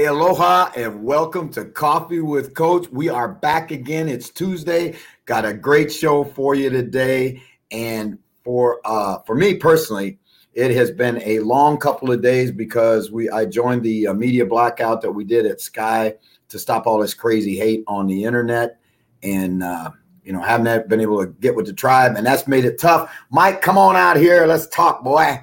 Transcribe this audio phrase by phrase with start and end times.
[0.00, 2.88] Hey, aloha, and welcome to Coffee with Coach.
[2.90, 4.08] We are back again.
[4.08, 4.96] It's Tuesday.
[5.26, 10.18] Got a great show for you today, and for uh, for me personally,
[10.54, 14.46] it has been a long couple of days because we I joined the uh, media
[14.46, 16.14] blackout that we did at Sky
[16.48, 18.80] to stop all this crazy hate on the internet,
[19.22, 19.90] and uh,
[20.24, 23.14] you know haven't been able to get with the tribe, and that's made it tough.
[23.28, 24.46] Mike, come on out here.
[24.46, 25.40] Let's talk, boy.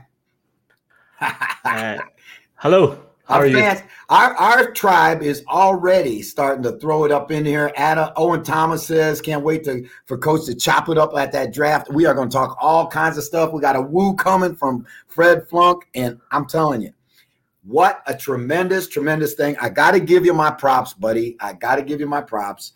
[2.56, 3.07] hello.
[3.28, 7.74] How our fans, our our tribe is already starting to throw it up in here.
[7.78, 11.54] Ada Owen Thomas says, "Can't wait to for coach to chop it up at that
[11.54, 13.52] draft." We are going to talk all kinds of stuff.
[13.52, 16.94] We got a woo coming from Fred Flunk, and I'm telling you,
[17.66, 19.58] what a tremendous, tremendous thing!
[19.62, 21.36] I got to give you my props, buddy.
[21.42, 22.72] I got to give you my props,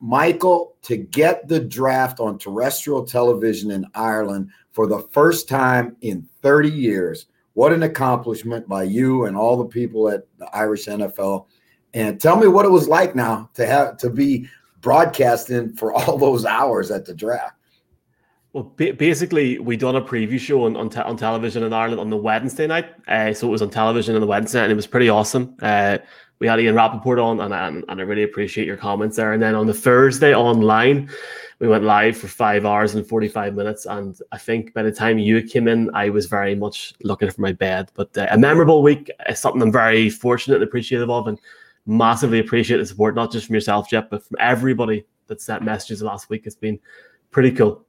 [0.00, 6.28] Michael, to get the draft on terrestrial television in Ireland for the first time in
[6.42, 11.46] 30 years what an accomplishment by you and all the people at the Irish NFL.
[11.94, 14.48] And tell me what it was like now to have to be
[14.80, 17.54] broadcasting for all those hours at the draft.
[18.52, 22.08] Well, basically, we done a preview show on on, te- on television in Ireland on
[22.08, 22.86] the Wednesday night.
[23.08, 25.56] Uh, so it was on television on the Wednesday, and it was pretty awesome.
[25.60, 25.98] Uh,
[26.38, 29.32] we had Ian Rappaport on, and, and, and I really appreciate your comments there.
[29.32, 31.10] And then on the Thursday online,
[31.58, 33.86] we went live for five hours and 45 minutes.
[33.86, 37.40] And I think by the time you came in, I was very much looking for
[37.40, 37.90] my bed.
[37.94, 41.38] But uh, a memorable week is something I'm very fortunate and appreciative of, and
[41.86, 46.02] massively appreciate the support, not just from yourself, Jeff, but from everybody that sent messages
[46.02, 46.42] last week.
[46.46, 46.78] It's been
[47.30, 47.84] pretty cool.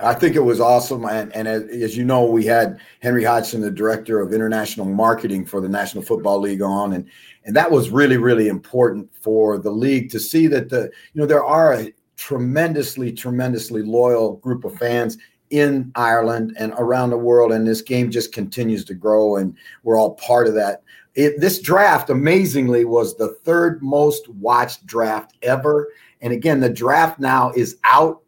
[0.00, 1.04] I think it was awesome.
[1.06, 5.44] And, and as, as, you know, we had Henry Hodgson, the director of international marketing
[5.44, 6.92] for the National Football League, on.
[6.92, 7.08] And,
[7.44, 11.26] and that was really, really important for the league to see that the, you know,
[11.26, 11.84] there are
[12.18, 15.16] tremendously, tremendously loyal group of fans
[15.50, 17.52] in Ireland and around the world.
[17.52, 20.82] And this game just continues to grow, and we're all part of that.
[21.14, 25.88] It, this draft, amazingly, was the third most watched draft ever.
[26.20, 28.20] And again, the draft now is out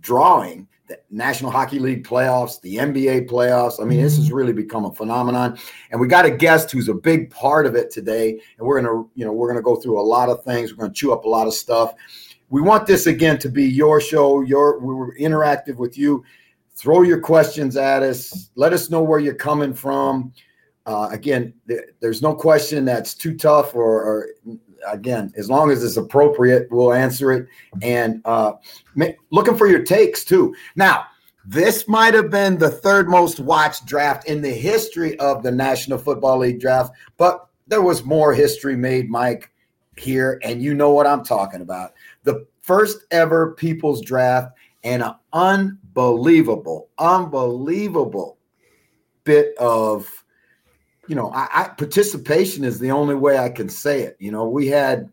[0.00, 3.80] drawing the National Hockey League playoffs, the NBA playoffs.
[3.80, 4.34] I mean, this has mm-hmm.
[4.34, 5.58] really become a phenomenon.
[5.90, 8.38] And we got a guest who's a big part of it today.
[8.58, 10.72] And we're gonna, you know, we're gonna go through a lot of things.
[10.72, 11.94] We're gonna chew up a lot of stuff
[12.54, 14.42] we want this again to be your show.
[14.42, 16.22] Your we were interactive with you.
[16.76, 18.50] Throw your questions at us.
[18.54, 20.32] Let us know where you're coming from.
[20.86, 24.28] Uh, again, th- there's no question that's too tough, or, or,
[24.86, 27.48] again, as long as it's appropriate, we'll answer it.
[27.82, 28.52] And uh,
[28.94, 30.54] ma- looking for your takes too.
[30.76, 31.06] Now,
[31.44, 35.98] this might have been the third most watched draft in the history of the National
[35.98, 39.50] Football League draft, but there was more history made, Mike,
[39.96, 41.94] here, and you know what I'm talking about
[42.24, 44.52] the first ever people's draft
[44.82, 48.38] and an unbelievable, unbelievable
[49.24, 50.24] bit of,
[51.08, 54.16] you know, I, I, participation is the only way I can say it.
[54.18, 55.10] You know, we had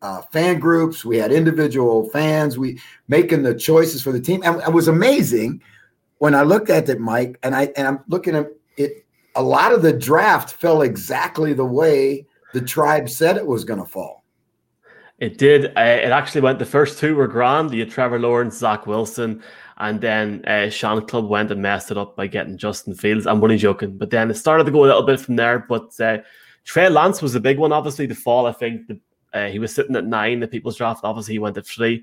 [0.00, 4.60] uh, fan groups, we had individual fans, we making the choices for the team, and
[4.60, 5.62] it was amazing
[6.18, 9.04] when I looked at it, Mike, and I and I'm looking at it.
[9.34, 13.80] A lot of the draft fell exactly the way the tribe said it was going
[13.80, 14.24] to fall.
[15.18, 15.66] It did.
[15.76, 16.58] Uh, it actually went.
[16.58, 17.72] The first two were grand.
[17.72, 19.42] You had Trevor Lawrence, Zach Wilson,
[19.76, 23.26] and then uh, Sean Club went and messed it up by getting Justin Fields.
[23.26, 25.60] I'm only joking, but then it started to go a little bit from there.
[25.60, 26.18] But uh,
[26.64, 28.06] Trey Lance was the big one, obviously.
[28.06, 28.98] The fall, I think, the,
[29.32, 30.40] uh, he was sitting at nine.
[30.40, 32.02] The people's draft, obviously, he went at three.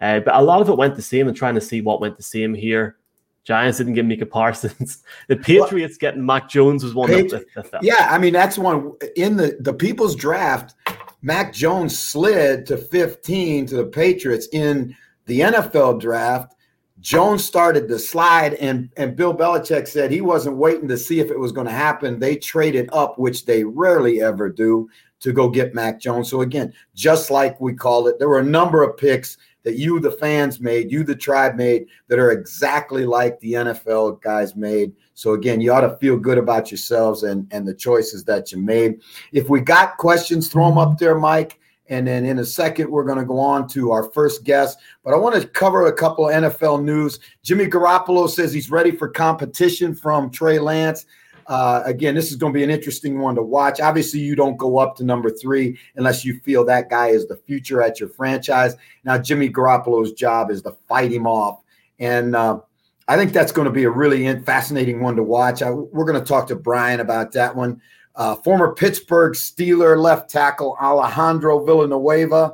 [0.00, 2.16] Uh, but a lot of it went the same, and trying to see what went
[2.16, 2.96] the same here.
[3.44, 5.02] Giants didn't give Micah Parsons.
[5.28, 8.58] The Patriots well, getting Mac Jones was one Patri- that, that Yeah, I mean that's
[8.58, 10.74] one in the the people's draft.
[11.22, 14.94] Mac Jones slid to 15 to the Patriots in
[15.26, 16.54] the NFL draft.
[17.00, 21.30] Jones started to slide, and, and Bill Belichick said he wasn't waiting to see if
[21.30, 22.18] it was going to happen.
[22.18, 24.88] They traded up, which they rarely ever do,
[25.20, 26.30] to go get Mac Jones.
[26.30, 29.98] So, again, just like we called it, there were a number of picks that you,
[29.98, 34.92] the fans, made, you, the tribe, made that are exactly like the NFL guys made.
[35.14, 38.58] So again, you ought to feel good about yourselves and and the choices that you
[38.58, 39.00] made.
[39.32, 41.58] If we got questions, throw them up there, Mike.
[41.88, 44.78] And then in a second, we're going to go on to our first guest.
[45.04, 47.20] But I want to cover a couple NFL news.
[47.42, 51.04] Jimmy Garoppolo says he's ready for competition from Trey Lance.
[51.46, 53.80] Uh, again, this is going to be an interesting one to watch.
[53.80, 57.36] Obviously, you don't go up to number three unless you feel that guy is the
[57.36, 58.76] future at your franchise.
[59.04, 61.60] Now, Jimmy Garoppolo's job is to fight him off.
[61.98, 62.60] And uh,
[63.08, 65.62] I think that's going to be a really fascinating one to watch.
[65.62, 67.80] I, we're going to talk to Brian about that one.
[68.16, 72.52] Uh, former Pittsburgh Steeler left tackle Alejandro Villanueva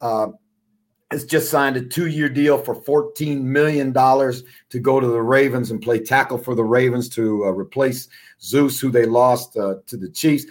[0.00, 0.28] uh,
[1.10, 5.70] has just signed a two year deal for $14 million to go to the Ravens
[5.72, 8.08] and play tackle for the Ravens to uh, replace
[8.42, 10.46] Zeus, who they lost uh, to the Chiefs.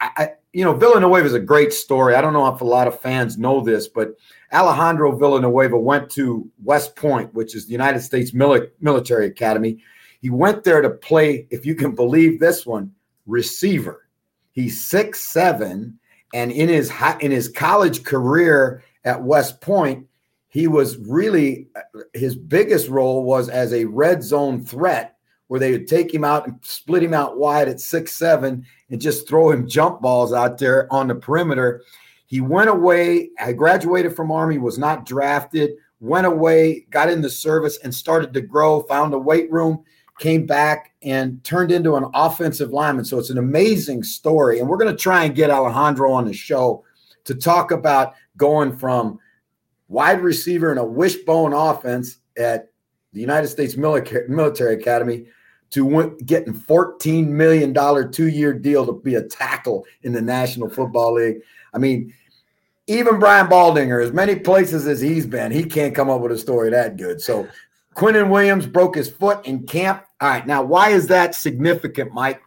[0.00, 2.14] I, I, you know, Villanueva is a great story.
[2.14, 4.14] I don't know if a lot of fans know this, but
[4.52, 9.78] Alejandro Villanueva went to West Point, which is the United States Mil- Military Academy.
[10.20, 12.92] He went there to play, if you can believe this one,
[13.26, 14.08] receiver.
[14.52, 15.98] He's six seven,
[16.32, 20.06] and in his in his college career at West Point,
[20.48, 21.66] he was really
[22.12, 25.13] his biggest role was as a red zone threat
[25.48, 29.00] where they would take him out and split him out wide at six seven and
[29.00, 31.82] just throw him jump balls out there on the perimeter.
[32.26, 33.30] He went away.
[33.38, 38.32] I graduated from Army, was not drafted, went away, got in the service, and started
[38.34, 38.82] to grow.
[38.82, 39.84] Found a weight room,
[40.18, 43.04] came back, and turned into an offensive lineman.
[43.04, 44.58] So it's an amazing story.
[44.58, 46.84] And we're going to try and get Alejandro on the show
[47.24, 49.18] to talk about going from
[49.88, 52.70] wide receiver in a wishbone offense at
[53.14, 55.26] the United States Military Academy
[55.70, 61.14] to getting $14 million two year deal to be a tackle in the National Football
[61.14, 61.38] League.
[61.72, 62.12] I mean,
[62.86, 66.38] even Brian Baldinger, as many places as he's been, he can't come up with a
[66.38, 67.20] story that good.
[67.20, 67.48] So
[67.94, 70.04] Quinnen Williams broke his foot in camp.
[70.20, 72.42] All right, now why is that significant, Mike?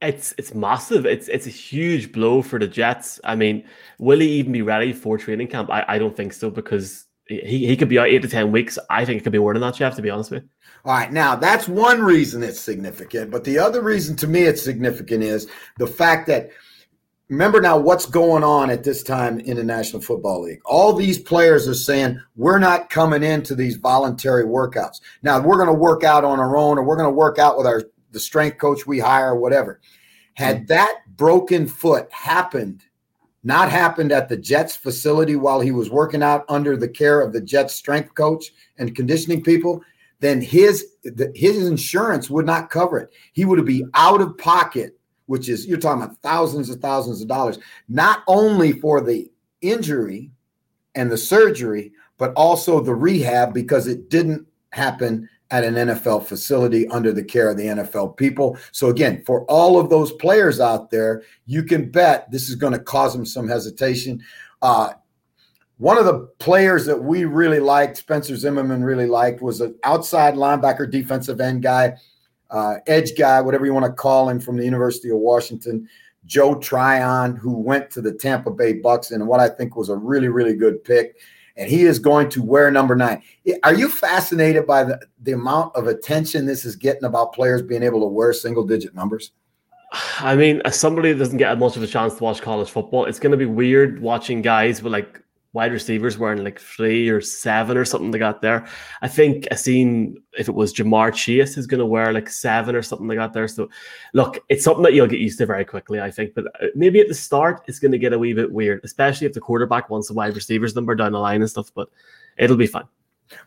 [0.00, 1.06] It's it's massive.
[1.06, 3.20] It's it's a huge blow for the Jets.
[3.22, 3.64] I mean,
[3.98, 5.70] will he even be ready for training camp?
[5.70, 7.06] I, I don't think so because
[7.40, 8.78] he, he could be out eight to ten weeks.
[8.90, 10.48] I think it could be more than that, Jeff, to be honest with you.
[10.84, 13.30] All right, now that's one reason it's significant.
[13.30, 15.48] But the other reason to me it's significant is
[15.78, 16.50] the fact that
[17.28, 20.60] remember now what's going on at this time in the National Football League.
[20.64, 25.00] All these players are saying we're not coming into these voluntary workouts.
[25.22, 27.56] Now we're going to work out on our own, or we're going to work out
[27.56, 29.80] with our the strength coach we hire, or whatever.
[30.34, 30.66] Had hmm.
[30.66, 32.82] that broken foot happened,
[33.44, 37.32] not happened at the Jets facility while he was working out under the care of
[37.32, 39.82] the Jets strength coach and conditioning people,
[40.20, 40.86] then his
[41.34, 43.10] his insurance would not cover it.
[43.32, 47.28] He would be out of pocket, which is you're talking about thousands and thousands of
[47.28, 50.30] dollars, not only for the injury
[50.94, 56.88] and the surgery, but also the rehab because it didn't happen at an NFL facility
[56.88, 58.56] under the care of the NFL people.
[58.72, 62.72] So, again, for all of those players out there, you can bet this is going
[62.72, 64.22] to cause them some hesitation.
[64.62, 64.94] Uh,
[65.76, 70.34] one of the players that we really liked, Spencer Zimmerman really liked, was an outside
[70.34, 71.96] linebacker, defensive end guy,
[72.50, 75.86] uh, edge guy, whatever you want to call him, from the University of Washington,
[76.24, 79.96] Joe Tryon, who went to the Tampa Bay Bucks and what I think was a
[79.96, 81.16] really, really good pick
[81.56, 83.22] and he is going to wear number nine.
[83.62, 87.82] Are you fascinated by the, the amount of attention this is getting about players being
[87.82, 89.32] able to wear single digit numbers?
[90.20, 93.04] I mean, as somebody that doesn't get much of a chance to watch college football,
[93.04, 95.21] it's going to be weird watching guys with like
[95.52, 98.66] wide receivers wearing like three or seven or something they got there.
[99.02, 102.74] I think I seen if it was Ja'Marr Chase is going to wear like seven
[102.74, 103.48] or something they got there.
[103.48, 103.68] So
[104.14, 106.34] look, it's something that you'll get used to very quickly, I think.
[106.34, 109.26] But uh, maybe at the start it's going to get a wee bit weird, especially
[109.26, 111.70] if the quarterback wants the wide receivers number down the line and stuff.
[111.74, 111.90] But
[112.38, 112.84] it'll be fun.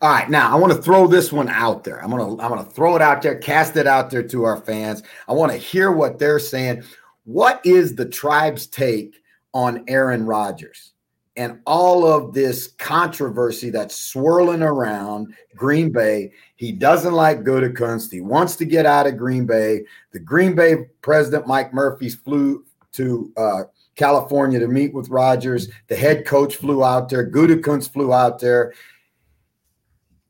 [0.02, 2.04] All right, now I want to throw this one out there.
[2.04, 5.04] I'm gonna I'm gonna throw it out there, cast it out there to our fans.
[5.28, 6.84] I want to hear what they're saying.
[7.26, 9.22] What is the tribe's take
[9.54, 10.95] on Aaron Rodgers?
[11.38, 16.32] And all of this controversy that's swirling around Green Bay.
[16.56, 18.12] He doesn't like Gutekunst.
[18.12, 19.84] He wants to get out of Green Bay.
[20.12, 22.64] The Green Bay president, Mike Murphy, flew
[22.94, 23.64] to uh,
[23.96, 25.70] California to meet with Rodgers.
[25.88, 27.30] The head coach flew out there.
[27.30, 28.74] Gutekunst flew out there.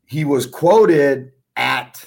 [0.08, 2.04] He was quoted at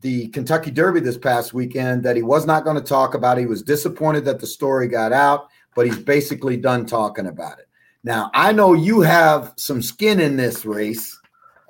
[0.00, 3.38] the Kentucky Derby this past weekend that he was not going to talk about.
[3.38, 3.42] It.
[3.42, 7.63] He was disappointed that the story got out, but he's basically done talking about it.
[8.04, 11.18] Now, I know you have some skin in this race,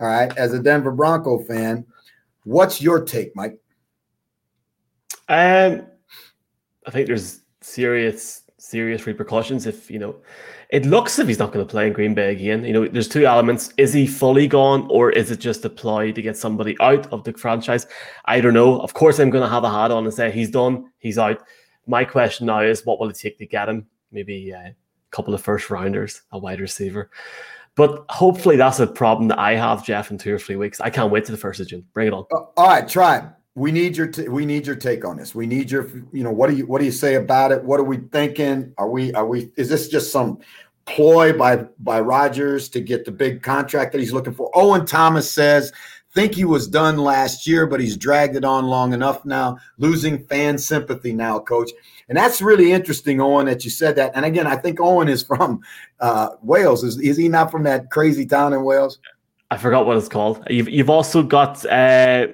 [0.00, 1.86] all right, as a Denver Bronco fan.
[2.42, 3.56] What's your take, Mike?
[5.28, 5.86] Um,
[6.86, 10.16] I think there's serious, serious repercussions if, you know,
[10.70, 12.64] it looks if he's not going to play in Green Bay again.
[12.64, 13.72] You know, there's two elements.
[13.76, 17.22] Is he fully gone or is it just a ploy to get somebody out of
[17.22, 17.86] the franchise?
[18.24, 18.80] I don't know.
[18.80, 21.42] Of course, I'm going to have a hat on and say he's done, he's out.
[21.86, 23.86] My question now is what will it take to get him?
[24.10, 24.70] Maybe uh,
[25.14, 27.10] couple of first rounders, a wide receiver.
[27.76, 30.80] But hopefully that's a problem that I have, Jeff, in two or three weeks.
[30.80, 31.84] I can't wait to the first of June.
[31.92, 32.24] Bring it on.
[32.32, 33.28] Uh, all right, try.
[33.56, 35.34] We need your t- we need your take on this.
[35.34, 37.62] We need your you know what do you what do you say about it?
[37.64, 38.72] What are we thinking?
[38.78, 40.38] Are we are we is this just some
[40.86, 44.50] ploy by by Rodgers to get the big contract that he's looking for?
[44.54, 45.72] Owen Thomas says
[46.14, 50.24] think he was done last year, but he's dragged it on long enough now, losing
[50.26, 51.70] fan sympathy now, coach.
[52.08, 54.12] And that's really interesting, Owen, that you said that.
[54.14, 55.60] And again, I think Owen is from
[56.00, 56.84] uh, Wales.
[56.84, 58.98] Is, is he not from that crazy town in Wales?
[59.50, 60.42] I forgot what it's called.
[60.48, 62.28] You've, you've also got uh,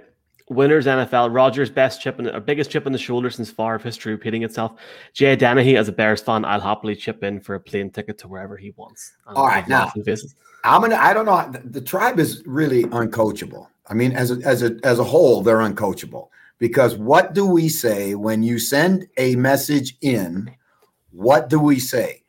[0.51, 3.83] Winners NFL, Rodgers' best chip in or biggest chip on the shoulder since far of
[3.83, 4.73] history repeating itself.
[5.15, 8.29] Jay Dennehy, as a Bears fan, I'll happily chip in for a plane ticket to
[8.29, 9.13] wherever he wants.
[9.27, 9.91] All right, now
[10.65, 10.97] I'm gonna.
[10.97, 11.51] I don't know.
[11.51, 13.69] The, the, tribe is really uncoachable.
[13.91, 16.29] I mean, as a, as a as a whole, they're uncoachable
[16.59, 20.51] because what do we say when you send a message in?
[21.11, 22.23] What do we say?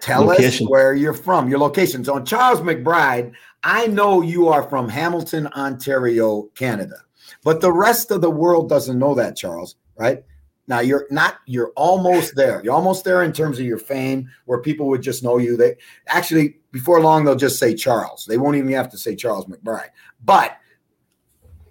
[0.00, 0.66] Tell location.
[0.66, 2.04] us where you're from, your location.
[2.04, 6.96] So, on Charles McBride, I know you are from Hamilton, Ontario, Canada,
[7.44, 10.24] but the rest of the world doesn't know that, Charles, right?
[10.66, 12.60] Now you're not you're almost there.
[12.62, 15.56] You're almost there in terms of your fame where people would just know you.
[15.56, 15.76] They
[16.08, 18.26] actually before long they'll just say Charles.
[18.26, 19.88] They won't even have to say Charles McBride.
[20.24, 20.58] But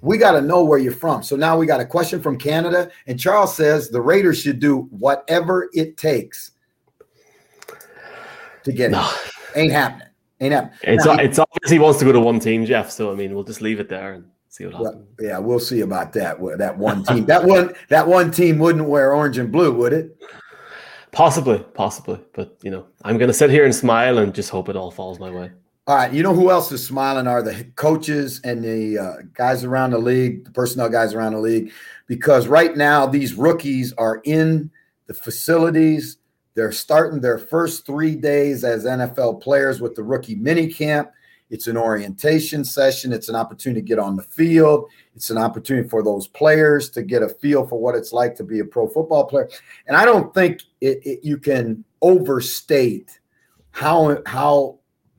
[0.01, 1.23] we got to know where you're from.
[1.23, 4.81] So now we got a question from Canada and Charles says the Raiders should do
[4.91, 6.51] whatever it takes
[8.63, 9.01] to get no.
[9.01, 9.31] it.
[9.55, 10.07] Ain't happening.
[10.39, 10.77] Ain't happening.
[10.83, 12.91] It's now, it's obvious he wants to go to one team, Jeff.
[12.91, 15.07] So I mean, we'll just leave it there and see what happens.
[15.17, 16.37] Well, yeah, we'll see about that.
[16.59, 20.21] That one team, that one, that one team wouldn't wear orange and blue, would it?
[21.11, 22.19] Possibly, possibly.
[22.33, 24.91] But you know, I'm going to sit here and smile and just hope it all
[24.91, 25.51] falls my way.
[25.87, 29.63] All right, you know who else is smiling are the coaches and the uh, guys
[29.63, 31.71] around the league, the personnel guys around the league,
[32.07, 34.69] because right now these rookies are in
[35.05, 36.17] the facilities.
[36.55, 41.09] They're starting their first three days as NFL players with the rookie mini camp.
[41.49, 43.13] It's an orientation session.
[43.13, 44.89] It's an opportunity to get on the field.
[45.15, 48.43] It's an opportunity for those players to get a feel for what it's like to
[48.43, 49.47] be a pro football player.
[49.87, 53.21] And I don't think it, it, you can overstate
[53.71, 54.76] how how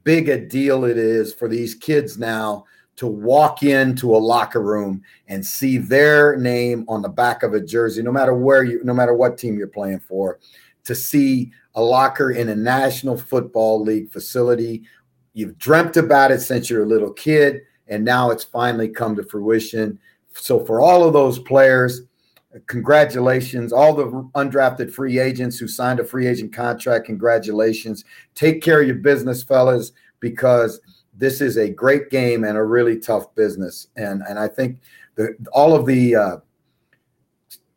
[0.09, 2.65] big a deal it is for these kids now
[2.97, 7.61] to walk into a locker room and see their name on the back of a
[7.61, 10.39] jersey, no matter where you, no matter what team you're playing for,
[10.85, 14.83] to see a locker in a National Football League facility
[15.35, 19.23] You've dreamt about it since you're a little kid, and now it's finally come to
[19.23, 19.99] fruition.
[20.33, 22.01] So, for all of those players,
[22.67, 23.73] congratulations.
[23.73, 28.05] All the undrafted free agents who signed a free agent contract, congratulations.
[28.35, 30.81] Take care of your business, fellas, because
[31.15, 33.89] this is a great game and a really tough business.
[33.97, 34.79] And and I think
[35.17, 36.37] the all of the uh,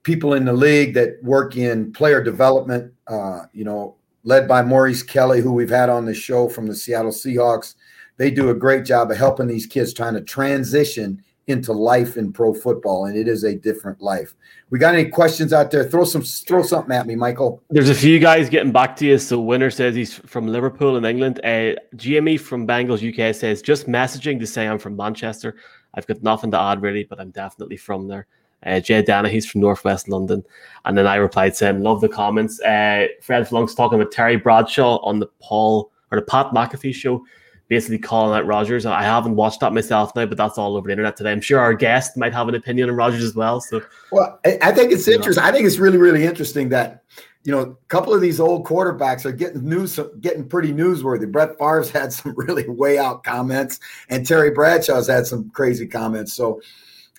[0.04, 5.04] people in the league that work in player development, uh, you know, led by Maurice
[5.04, 7.76] Kelly, who we've had on the show from the Seattle Seahawks.
[8.18, 12.32] They do a great job of helping these kids trying to transition into life in
[12.32, 14.34] pro football, and it is a different life.
[14.70, 15.84] We got any questions out there?
[15.84, 17.62] Throw some, throw something at me, Michael.
[17.70, 19.18] There's a few guys getting back to you.
[19.18, 21.40] So Winner says he's from Liverpool in England.
[21.44, 25.56] Uh, GME from Bengals UK says just messaging to say I'm from Manchester.
[25.94, 28.28] I've got nothing to add really, but I'm definitely from there.
[28.66, 30.44] Uh, Jay Dana, he's from Northwest London.
[30.86, 32.62] And then I replied saying, Love the comments.
[32.62, 37.26] Uh, Fred Flunk's talking about Terry Bradshaw on the Paul or the Pat McAfee show,
[37.72, 38.86] basically calling out Rodgers.
[38.86, 41.32] I haven't watched that myself now, but that's all over the internet today.
[41.32, 43.62] I'm sure our guest might have an opinion on Rodgers as well.
[43.62, 45.42] So, well, I think it's interesting.
[45.42, 47.06] I think it's really, really interesting that
[47.46, 51.32] you know, a couple of these old quarterbacks are getting news, getting pretty newsworthy.
[51.32, 56.34] Brett Favre's had some really way out comments, and Terry Bradshaw's had some crazy comments.
[56.34, 56.62] So,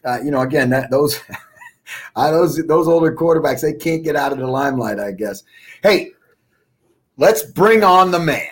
[0.05, 1.19] uh, you know, again, that those
[2.15, 5.01] uh, those those older quarterbacks they can't get out of the limelight.
[5.01, 5.45] I guess.
[5.83, 6.11] Hey,
[7.17, 8.49] let's bring on the man.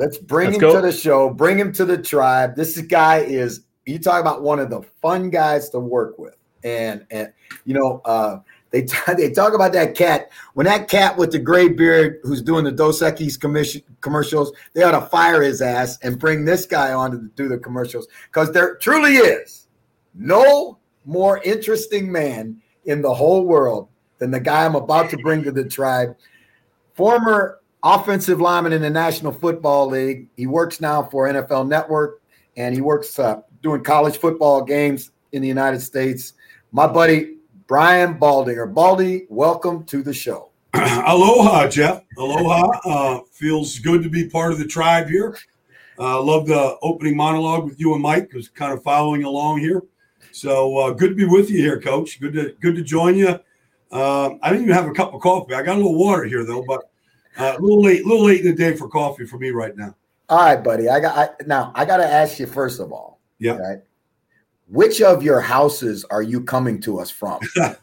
[0.00, 0.74] Let's bring let's him go.
[0.76, 1.28] to the show.
[1.28, 2.56] Bring him to the tribe.
[2.56, 3.66] This guy is.
[3.84, 7.30] You talk about one of the fun guys to work with, and and
[7.66, 8.00] you know.
[8.06, 8.40] Uh,
[8.70, 10.30] they, t- they talk about that cat.
[10.54, 14.84] When that cat with the gray beard who's doing the Dos Equis commission commercials, they
[14.84, 18.52] ought to fire his ass and bring this guy on to do the commercials because
[18.52, 19.66] there truly is
[20.14, 23.88] no more interesting man in the whole world
[24.18, 26.16] than the guy I'm about to bring to the tribe.
[26.94, 30.28] Former offensive lineman in the National Football League.
[30.36, 32.22] He works now for NFL Network
[32.56, 36.34] and he works uh, doing college football games in the United States.
[36.72, 37.36] My buddy
[37.70, 38.74] Brian Baldinger.
[38.74, 40.50] Baldy, welcome to the show.
[40.74, 42.02] Aloha, Jeff.
[42.18, 42.80] Aloha.
[42.84, 45.38] Uh, feels good to be part of the tribe here.
[45.96, 48.32] Uh, love the opening monologue with you and Mike.
[48.34, 49.84] Was kind of following along here.
[50.32, 52.20] So uh, good to be with you here, Coach.
[52.20, 53.38] Good to good to join you.
[53.92, 55.54] Uh, I didn't even have a cup of coffee.
[55.54, 56.89] I got a little water here though, but
[57.38, 59.76] uh, a little late, a little late in the day for coffee for me right
[59.76, 59.94] now.
[60.28, 60.88] All right, buddy.
[60.88, 61.72] I got I, now.
[61.74, 63.20] I got to ask you first of all.
[63.38, 63.56] Yeah.
[63.56, 63.78] Right,
[64.68, 67.40] which of your houses are you coming to us from?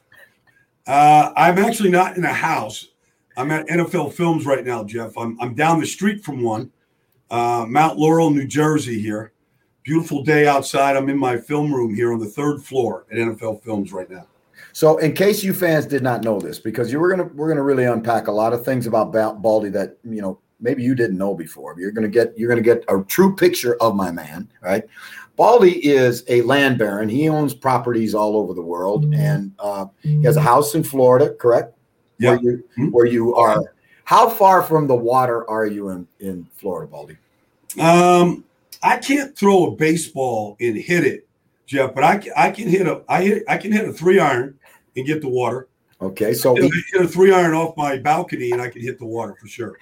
[0.88, 2.88] Uh, I'm actually not in a house.
[3.36, 5.18] I'm at NFL Films right now, Jeff.
[5.18, 6.72] I'm I'm down the street from one,
[7.30, 9.00] uh, Mount Laurel, New Jersey.
[9.00, 9.34] Here,
[9.84, 10.96] beautiful day outside.
[10.96, 14.28] I'm in my film room here on the third floor at NFL Films right now.
[14.78, 17.64] So, in case you fans did not know this, because you were gonna we're gonna
[17.64, 21.34] really unpack a lot of things about Baldy that you know maybe you didn't know
[21.34, 21.74] before.
[21.80, 24.84] You're gonna get you're gonna get a true picture of my man, right?
[25.36, 27.10] Baldy is a land baron.
[27.10, 29.20] He owns properties all over the world, mm-hmm.
[29.20, 31.76] and uh, he has a house in Florida, correct?
[32.20, 32.34] Yeah.
[32.34, 32.88] Where you, mm-hmm.
[32.92, 33.74] where you are.
[34.04, 37.18] How far from the water are you in in Florida, Baldy?
[37.80, 38.46] Um,
[38.84, 41.28] I can't throw a baseball and hit it,
[41.66, 44.20] Jeff, but I can, I can hit a I hit I can hit a three
[44.20, 44.57] iron
[44.98, 45.70] and get the water.
[46.02, 49.06] Okay, so hit, hit a three iron off my balcony and I can hit the
[49.06, 49.78] water for sure.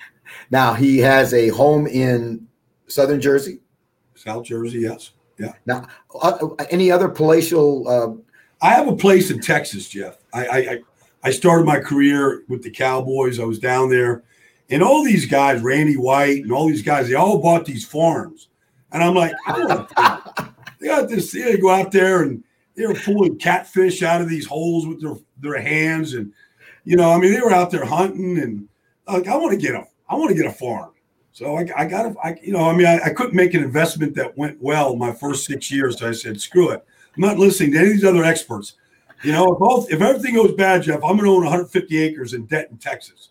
[0.50, 2.48] Now he has a home in
[2.88, 3.60] Southern Jersey,
[4.14, 5.12] South Jersey, yes.
[5.38, 5.54] Yeah.
[5.66, 5.88] Now,
[6.22, 7.88] uh, any other palatial?
[7.88, 10.18] Uh, I have a place in Texas, Jeff.
[10.34, 10.80] I, I
[11.24, 13.40] I started my career with the Cowboys.
[13.40, 14.24] I was down there,
[14.70, 18.48] and all these guys, Randy White, and all these guys, they all bought these farms,
[18.92, 19.34] and I'm like,
[20.80, 21.32] they got this.
[21.32, 22.44] They go out there and
[22.76, 26.32] they were pulling catfish out of these holes with their their hands, and
[26.84, 28.68] you know, I mean, they were out there hunting, and
[29.08, 30.92] like, I want to get a, I want to get a farm.
[31.32, 33.62] So I, I got to, I, you know, I mean, I, I, couldn't make an
[33.62, 36.00] investment that went well my first six years.
[36.00, 36.86] So I said, screw it.
[37.14, 38.76] I'm not listening to any of these other experts.
[39.22, 42.34] You know, if both if everything goes bad, Jeff, I'm going to own 150 acres
[42.34, 43.30] in Denton, Texas.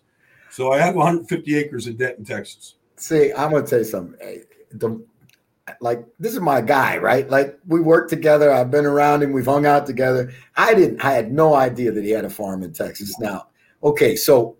[0.51, 2.75] So I have 150 acres in Denton, Texas.
[2.95, 4.43] See, I'm going to tell you something.
[4.71, 5.01] The,
[5.81, 7.29] like this is my guy, right?
[7.29, 8.51] Like we work together.
[8.51, 9.31] I've been around him.
[9.31, 10.31] We've hung out together.
[10.55, 11.03] I didn't.
[11.03, 13.17] I had no idea that he had a farm in Texas.
[13.19, 13.47] Now,
[13.83, 14.57] okay, so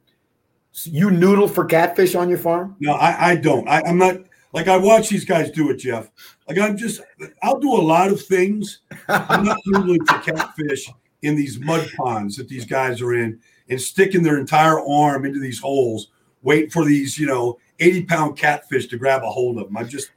[0.83, 2.75] you noodle for catfish on your farm?
[2.79, 3.67] No, I, I don't.
[3.67, 4.17] I, I'm not
[4.51, 6.09] like I watch these guys do it, Jeff.
[6.47, 7.01] Like I'm just
[7.43, 8.79] I'll do a lot of things.
[9.07, 10.89] I'm not noodling for catfish
[11.21, 13.39] in these mud ponds that these guys are in
[13.69, 16.09] and sticking their entire arm into these holes,
[16.43, 19.77] waiting for these, you know, 80 pound catfish to grab a hold of them.
[19.77, 20.11] I'm just,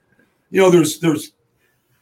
[0.51, 1.33] you know, there's there's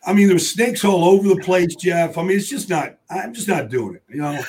[0.06, 2.16] I mean, there's snakes all over the place, Jeff.
[2.16, 4.40] I mean, it's just not, I'm just not doing it, you know.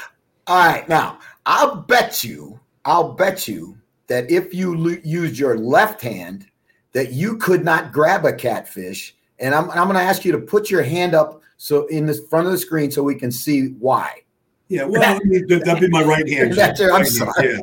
[0.45, 0.87] All right.
[0.87, 6.45] Now, I'll bet you, I'll bet you that if you lo- used your left hand,
[6.93, 9.15] that you could not grab a catfish.
[9.39, 12.13] And I'm, I'm going to ask you to put your hand up so in the
[12.29, 14.21] front of the screen so we can see why.
[14.67, 16.53] Yeah, well, that, that'd be my right hand.
[16.55, 17.55] That's I'm sorry.
[17.55, 17.61] Yeah.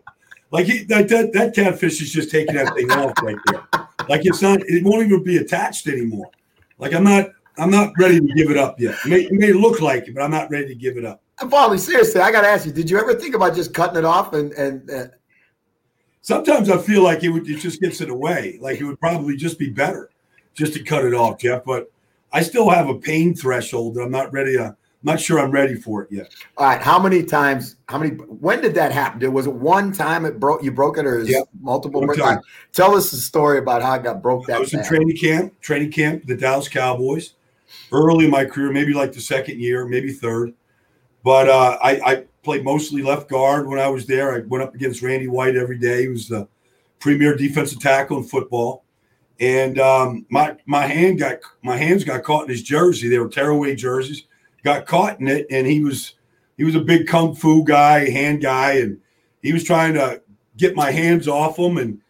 [0.51, 3.84] Like he, that, that, that catfish is just taking that thing off right there.
[4.09, 6.31] Like it's not, it won't even be attached anymore.
[6.79, 8.97] Like I'm not, I'm not ready to give it up yet.
[9.05, 11.21] It may, it may look like it, but I'm not ready to give it up.
[11.49, 14.05] Baldy, seriously, I got to ask you: Did you ever think about just cutting it
[14.05, 15.05] off and and uh,
[16.25, 18.57] Sometimes I feel like it would it just gets it away.
[18.59, 20.09] Like it would probably just be better
[20.55, 21.65] just to cut it off, Jeff.
[21.65, 21.93] But
[22.33, 24.75] I still have a pain threshold that I'm not ready to.
[25.05, 26.35] I'm not sure I'm ready for it yet.
[26.57, 26.81] All right.
[26.81, 27.77] How many times?
[27.89, 28.13] How many?
[28.15, 29.31] When did that happen?
[29.35, 30.63] Was it one time it broke?
[30.63, 31.45] You broke it, or is yep.
[31.61, 32.01] multiple?
[32.01, 32.41] One time.
[32.73, 34.47] Tell us the story about how it got broke.
[34.47, 34.81] That I was bad.
[34.81, 35.61] in training camp.
[35.61, 36.27] Training camp.
[36.27, 37.35] The Dallas Cowboys.
[37.93, 40.55] Early in my career, maybe like the second year, maybe third.
[41.23, 44.35] But uh, I, I played mostly left guard when I was there.
[44.35, 46.03] I went up against Randy White every day.
[46.03, 46.49] He was the
[46.99, 48.85] premier defensive tackle in football.
[49.39, 53.09] And um, my my hand got my hands got caught in his jersey.
[53.09, 54.25] They were tearaway jerseys.
[54.65, 56.15] Got caught in it, and he was
[56.57, 58.99] he was a big kung fu guy, hand guy, and
[59.43, 60.23] he was trying to
[60.57, 61.79] get my hands off him.
[61.79, 62.01] And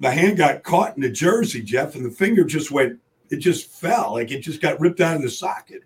[0.00, 2.98] the hand got caught in the jersey, Jeff, and the finger just went.
[3.28, 5.82] It just fell, like it just got ripped out of the socket.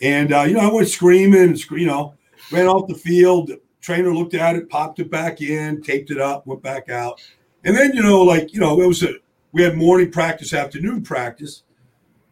[0.00, 2.14] And uh, you know, I went screaming, you know,
[2.50, 3.50] ran off the field.
[3.80, 7.20] Trainer looked at it, popped it back in, taped it up, went back out.
[7.64, 9.14] And then, you know, like, you know, it was a,
[9.52, 11.62] we had morning practice, afternoon practice.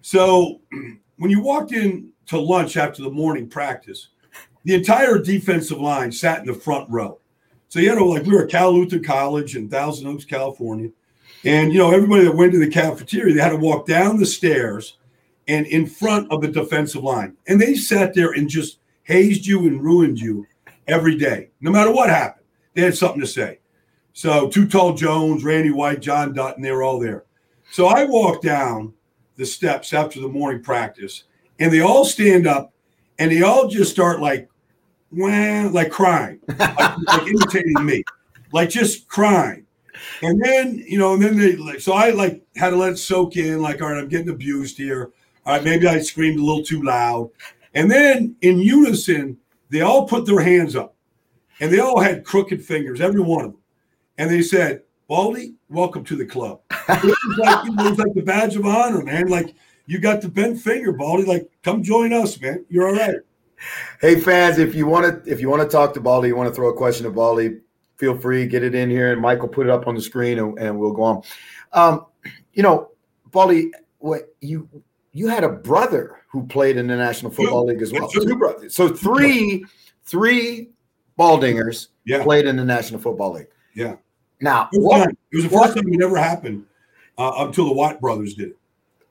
[0.01, 0.61] So
[1.17, 4.09] when you walked in to lunch after the morning practice,
[4.65, 7.19] the entire defensive line sat in the front row.
[7.69, 10.91] So you know, like we were at Cal Lutheran College in Thousand Oaks, California,
[11.45, 14.27] and you know everybody that went to the cafeteria they had to walk down the
[14.27, 14.97] stairs
[15.49, 19.67] and in front of the defensive line, and they sat there and just hazed you
[19.67, 20.47] and ruined you
[20.87, 22.45] every day, no matter what happened.
[22.75, 23.61] They had something to say.
[24.13, 27.25] So, Too Tall Jones, Randy White, John Dutton, they were all there.
[27.71, 28.93] So I walked down
[29.37, 31.25] the steps after the morning practice,
[31.59, 32.73] and they all stand up
[33.19, 34.49] and they all just start like,
[35.11, 38.03] wah, like crying, like, like imitating me,
[38.53, 39.65] like just crying.
[40.23, 42.99] And then, you know, and then they like, so I like had to let it
[42.99, 45.11] soak in, like, all right, I'm getting abused here.
[45.45, 47.31] All right, maybe I screamed a little too loud.
[47.75, 49.39] And then in unison,
[49.71, 50.95] they all put their hands up
[51.61, 53.61] and they all had crooked fingers, every one of them.
[54.19, 56.61] And they said, Baldy, welcome to the club.
[56.71, 59.29] it, was like, it was like the badge of honor, man.
[59.29, 59.55] Like
[59.89, 61.25] you got the bent finger, Baldy.
[61.25, 62.65] Like, come join us, man.
[62.69, 63.17] You're all right.
[64.01, 66.49] Hey fans, if you want to if you want to talk to Baldy, you want
[66.49, 67.59] to throw a question to Baldy,
[67.97, 70.57] feel free, get it in here, and Michael put it up on the screen, and,
[70.61, 71.23] and we'll go on.
[71.73, 72.07] Um,
[72.53, 72.91] you know,
[73.33, 74.69] Baldy, what you
[75.13, 78.09] you had a brother who played in the National Football League as well.
[78.09, 78.77] Two brothers.
[78.77, 79.65] So three,
[80.05, 80.69] three
[81.19, 82.23] Baldingers yeah.
[82.23, 83.49] played in the National Football League.
[83.75, 83.97] Yeah.
[84.41, 86.65] Now, it was, what, it was the first what, time it ever happened
[87.17, 88.58] uh, until the Watt brothers did it.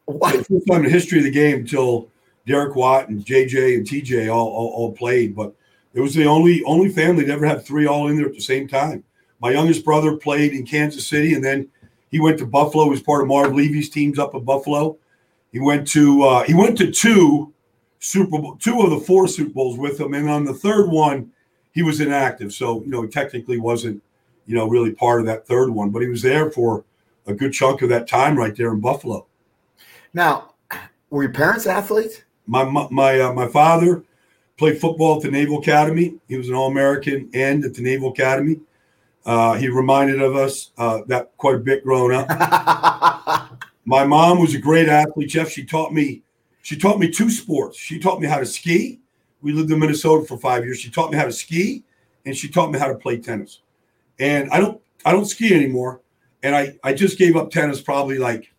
[0.08, 2.10] First time in the history of the game until
[2.46, 5.54] Derek Watt and JJ and TJ all, all, all played, but
[5.94, 8.40] it was the only only family to ever have three all in there at the
[8.40, 9.04] same time.
[9.42, 11.68] My youngest brother played in Kansas City, and then
[12.10, 12.86] he went to Buffalo.
[12.86, 14.98] He was part of Marv Levy's teams up at Buffalo.
[15.52, 17.54] He went to uh, he went to two
[18.00, 21.32] Super Bowl, two of the four Super Bowls with him, and on the third one,
[21.72, 22.54] he was inactive.
[22.54, 24.02] So you know, he technically wasn't
[24.46, 26.86] you know really part of that third one, but he was there for
[27.26, 29.28] a good chunk of that time right there in Buffalo.
[30.18, 30.56] Now,
[31.12, 32.24] were your parents athletes?
[32.48, 34.04] My my uh, my father
[34.58, 36.16] played football at the Naval Academy.
[36.28, 38.60] He was an All American and at the Naval Academy.
[39.28, 42.28] Uh, he reminded of us uh, that quite a bit growing up.
[43.86, 45.52] my mom was a great athlete, Jeff.
[45.52, 46.24] She taught me
[46.64, 47.78] she taught me two sports.
[47.78, 49.00] She taught me how to ski.
[49.44, 50.80] We lived in Minnesota for five years.
[50.80, 51.84] She taught me how to ski,
[52.26, 53.60] and she taught me how to play tennis.
[54.18, 56.02] And I don't I don't ski anymore.
[56.42, 58.52] And I I just gave up tennis probably like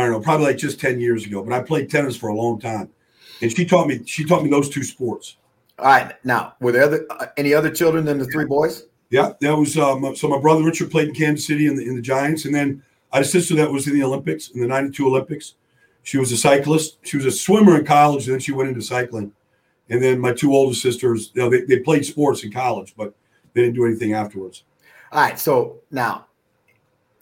[0.00, 2.34] I don't know, probably like just 10 years ago, but I played tennis for a
[2.34, 2.90] long time.
[3.42, 5.36] And she taught me she taught me those two sports.
[5.78, 6.14] All right.
[6.24, 8.84] Now, were there other, uh, any other children than the three boys?
[9.08, 11.96] Yeah, that was um, so my brother Richard played in Kansas City in the in
[11.96, 12.82] the Giants, and then
[13.12, 15.54] I had a sister that was in the Olympics in the '92 Olympics.
[16.02, 16.98] She was a cyclist.
[17.02, 19.32] She was a swimmer in college, and then she went into cycling.
[19.88, 23.12] And then my two older sisters, you know, they, they played sports in college, but
[23.52, 24.62] they didn't do anything afterwards.
[25.10, 25.38] All right.
[25.38, 26.26] So now,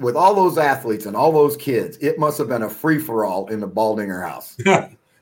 [0.01, 3.25] with all those athletes and all those kids, it must have been a free for
[3.25, 4.57] all in the Baldinger house.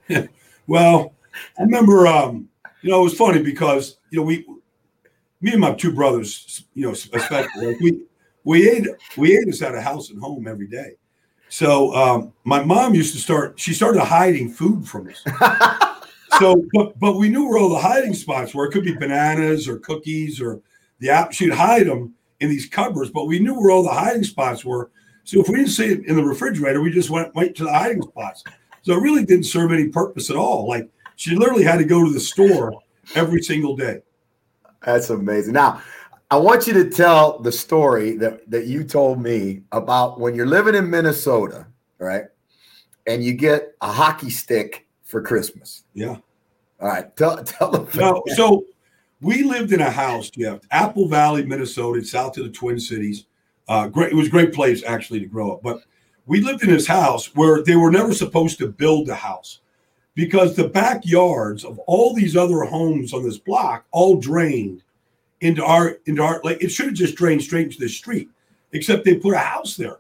[0.67, 1.15] well,
[1.59, 2.49] I remember, um,
[2.83, 4.47] you know, it was funny because you know we,
[5.41, 8.03] me and my two brothers, you know, especially like we
[8.45, 8.87] we ate
[9.17, 10.93] we ate us at a house and home every day.
[11.49, 13.59] So um, my mom used to start.
[13.59, 15.23] She started hiding food from us.
[16.39, 18.67] so, but but we knew where all the hiding spots were.
[18.67, 20.61] It could be bananas or cookies or
[20.99, 21.33] the app.
[21.33, 24.91] She'd hide them in these cupboards, but we knew where all the hiding spots were.
[25.25, 27.73] So if we didn't see it in the refrigerator, we just went went to the
[27.73, 28.45] hiding spots.
[28.83, 30.69] So it really didn't serve any purpose at all.
[30.69, 32.81] Like she literally had to go to the store
[33.15, 34.03] every single day.
[34.85, 35.55] That's amazing.
[35.55, 35.83] Now,
[36.31, 40.47] I want you to tell the story that, that you told me about when you're
[40.47, 41.67] living in Minnesota,
[41.99, 42.25] right?
[43.07, 45.85] And you get a hockey stick for Christmas.
[45.95, 46.17] Yeah.
[46.81, 47.17] All right.
[47.17, 47.89] Tell tell them.
[47.95, 48.65] No, so
[49.27, 53.27] we lived in a house, Jeff, Apple Valley, Minnesota, south of the Twin Cities.
[53.67, 54.13] Uh, great.
[54.13, 55.81] It was a great place actually to grow up, but
[56.27, 59.61] we lived in this house where they were never supposed to build a house
[60.15, 64.85] because the backyards of all these other homes on this block all drained
[65.41, 68.31] into our into our like it should have just drained straight into the street,
[68.73, 69.99] except they put a house there.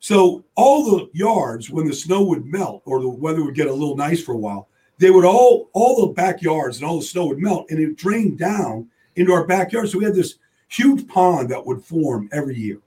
[0.00, 3.72] So all the yards, when the snow would melt or the weather would get a
[3.72, 4.68] little nice for a while,
[5.02, 8.38] they would all all the backyards and all the snow would melt and it drained
[8.38, 9.88] down into our backyard.
[9.88, 10.36] So we had this
[10.68, 12.78] huge pond that would form every year.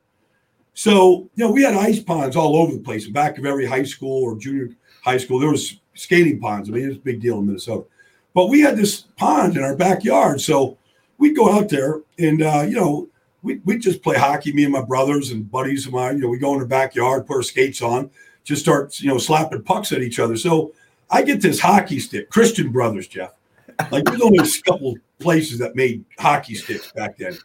[0.73, 3.05] So, you know, we had ice ponds all over the place.
[3.05, 4.69] In back of every high school or junior
[5.03, 6.69] high school, there was skating ponds.
[6.69, 7.85] I mean, it was a big deal in Minnesota.
[8.33, 10.39] But we had this pond in our backyard.
[10.39, 10.77] So
[11.17, 13.09] we'd go out there and, uh, you know,
[13.43, 16.15] we, we'd just play hockey, me and my brothers and buddies of mine.
[16.15, 18.09] You know, we go in the backyard, put our skates on,
[18.43, 20.35] just start, you know, slapping pucks at each other.
[20.35, 20.73] So
[21.09, 23.33] I get this hockey stick, Christian Brothers, Jeff.
[23.91, 27.37] Like there's only a couple places that made hockey sticks back then.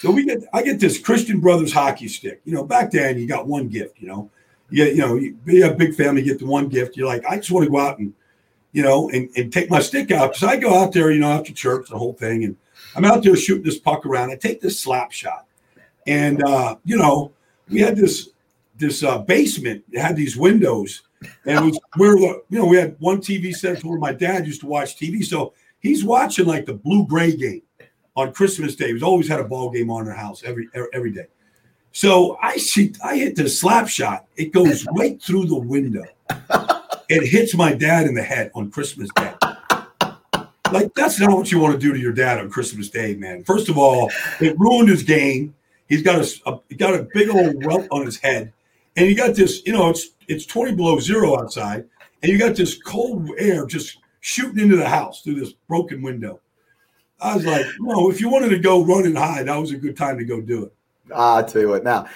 [0.00, 2.40] So we get, I get this Christian Brothers hockey stick.
[2.44, 4.00] You know, back then you got one gift.
[4.00, 4.30] You know,
[4.70, 6.96] you, you know, you, you have a big family, get the one gift.
[6.96, 8.14] You're like, I just want to go out and,
[8.72, 11.30] you know, and, and take my stick out because I go out there, you know,
[11.30, 12.56] after church, the whole thing, and
[12.96, 14.30] I'm out there shooting this puck around.
[14.30, 15.46] I take this slap shot,
[16.06, 17.32] and uh, you know,
[17.68, 18.30] we had this
[18.78, 19.84] this uh, basement.
[19.92, 21.02] It had these windows,
[21.44, 24.46] and it was where the you know we had one TV set where my dad
[24.46, 25.24] used to watch TV.
[25.24, 27.62] So he's watching like the blue gray game
[28.16, 28.92] on Christmas Day.
[28.92, 31.26] He's always had a ball game on our house every er, every day.
[31.92, 34.26] So I see I hit the slap shot.
[34.36, 36.04] It goes right through the window.
[37.08, 39.34] It hits my dad in the head on Christmas Day.
[40.72, 43.44] Like that's not what you want to do to your dad on Christmas Day, man.
[43.44, 45.54] First of all, it ruined his game.
[45.86, 48.52] He's got a, a he got a big old welt on his head,
[48.96, 49.62] and you got this.
[49.66, 51.84] You know, it's it's twenty below zero outside,
[52.22, 56.40] and you got this cold air just shooting into the house through this broken window.
[57.20, 59.76] I was like, no, if you wanted to go run and hide, that was a
[59.76, 60.74] good time to go do it.
[61.14, 61.84] I'll tell you what.
[61.84, 62.06] Now,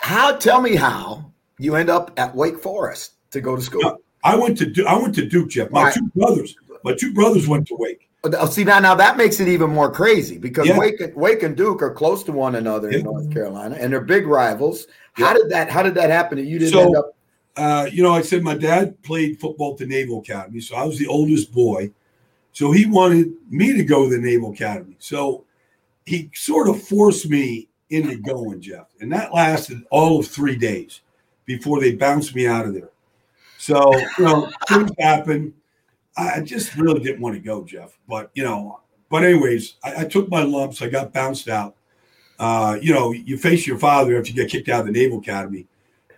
[0.00, 0.36] how?
[0.36, 3.98] Tell me how you end up at Wake Forest to go to school.
[4.24, 5.70] I went to I went to Duke, Jeff.
[5.70, 5.94] My Right.
[5.94, 8.07] two brothers, my two brothers went to Wake.
[8.24, 10.78] Oh, See now, now that makes it even more crazy because Yeah.
[10.78, 14.00] Wake, and- Wake and Duke are close to one another in North Carolina, and they're
[14.00, 14.88] big rivals.
[15.12, 15.70] How did that?
[15.70, 16.38] How did that happen?
[16.38, 17.14] That you didn't So- end up?
[17.56, 20.84] Uh, you know, I said my dad played football at the Naval Academy, so I
[20.84, 21.90] was the oldest boy.
[22.52, 24.96] So he wanted me to go to the Naval Academy.
[25.00, 25.44] So
[26.06, 31.00] he sort of forced me into going, Jeff, and that lasted all of three days
[31.46, 32.90] before they bounced me out of there.
[33.58, 35.52] So, you know, things happen.
[36.18, 37.96] I just really didn't want to go, Jeff.
[38.08, 40.82] But, you know, but anyways, I, I took my lumps.
[40.82, 41.76] I got bounced out.
[42.38, 45.18] Uh, you know, you face your father after you get kicked out of the Naval
[45.18, 45.66] Academy.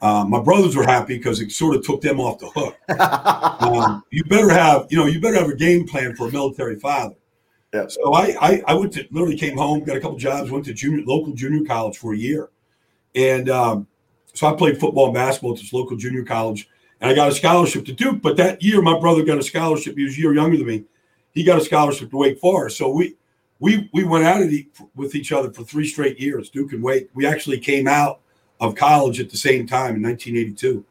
[0.03, 2.77] Uh, my brothers were happy because it sort of took them off the hook.
[3.63, 6.79] um, you better have, you know, you better have a game plan for a military
[6.79, 7.15] father.
[7.73, 7.87] Yeah.
[7.87, 10.75] So I, I, I went to literally came home, got a couple jobs, went to
[10.75, 12.49] junior local junior college for a year,
[13.15, 13.87] and um,
[14.35, 16.69] so I played football and basketball at this local junior college,
[17.01, 18.21] and I got a scholarship to Duke.
[18.23, 19.97] But that year, my brother got a scholarship.
[19.97, 20.85] He was a year younger than me.
[21.33, 22.77] He got a scholarship to Wake Forest.
[22.77, 23.17] So we
[23.59, 27.09] we we went it with each other for three straight years, Duke and Wake.
[27.15, 28.21] We actually came out
[28.61, 30.85] of college at the same time in 1982.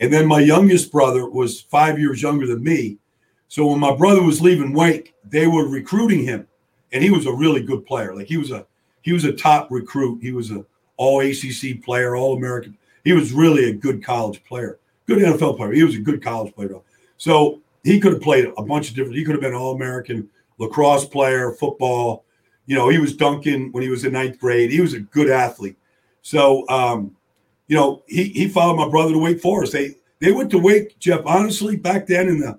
[0.00, 2.98] And then my youngest brother was five years younger than me.
[3.46, 6.48] So when my brother was leaving Wake, they were recruiting him,
[6.92, 8.14] and he was a really good player.
[8.14, 8.66] Like he was a
[9.02, 10.20] he was a top recruit.
[10.22, 10.64] He was a
[10.96, 12.76] all ACC player, all American.
[13.04, 14.78] He was really a good college player,
[15.14, 15.72] good NFL player.
[15.72, 16.76] He was a good college player.
[17.16, 19.16] So he could have played a bunch of different.
[19.16, 22.24] He could have been all American lacrosse player, football.
[22.66, 24.70] You know, he was dunking when he was in ninth grade.
[24.70, 25.76] He was a good athlete.
[26.22, 27.16] So, um,
[27.66, 29.72] you know, he he followed my brother to Wake Forest.
[29.72, 31.22] They they went to Wake, Jeff.
[31.26, 32.58] Honestly, back then in the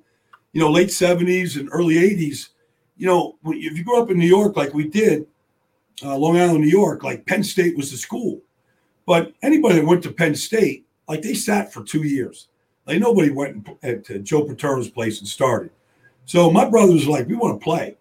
[0.51, 2.49] you know late seventies and early eighties,
[2.97, 5.25] you know, if you grew up in New York like we did,
[6.03, 8.41] uh, Long Island, New York, like Penn State was the school.
[9.05, 12.47] But anybody that went to Penn State, like they sat for two years.
[12.85, 15.71] Like nobody went to Joe Paterno's place and started.
[16.25, 17.97] So my brothers were like, we want to play.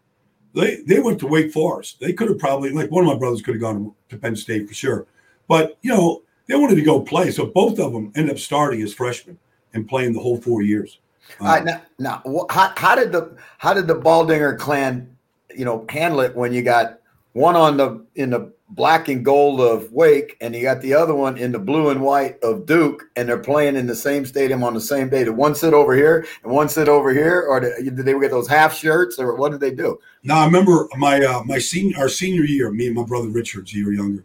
[0.54, 2.00] They they went to Wake Forest.
[2.00, 4.68] They could have probably like one of my brothers could have gone to Penn State
[4.68, 5.06] for sure.
[5.48, 7.30] But you know, they wanted to go play.
[7.30, 9.38] So both of them ended up starting as freshmen
[9.72, 10.98] and playing the whole four years.
[11.40, 15.16] Um, uh, now, now how, how did the how did the Baldinger clan,
[15.56, 16.98] you know, handle it when you got
[17.32, 21.14] one on the in the black and gold of Wake, and you got the other
[21.14, 24.64] one in the blue and white of Duke, and they're playing in the same stadium
[24.64, 25.24] on the same day.
[25.24, 28.30] Did one sit over here and one sit over here, or did, did they get
[28.30, 29.98] those half shirts, or what did they do?
[30.22, 33.72] No, I remember my uh, my senior our senior year, me and my brother Richard's
[33.74, 34.24] a year younger.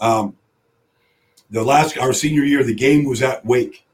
[0.00, 0.36] Um,
[1.50, 3.84] the last our senior year, the game was at Wake,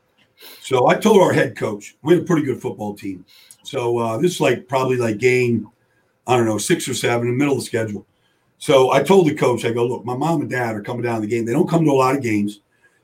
[0.60, 3.24] so I told our head coach we had a pretty good football team.
[3.62, 5.70] So uh, this is like probably like game,
[6.26, 8.06] I don't know, six or seven in the middle of the schedule.
[8.58, 11.16] So I told the coach, I go, look, my mom and dad are coming down
[11.16, 11.44] to the game.
[11.44, 12.60] They don't come to a lot of games,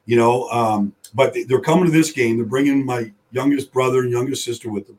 [0.07, 2.37] you know, um, but they're coming to this game.
[2.37, 4.99] They're bringing my youngest brother and youngest sister with them.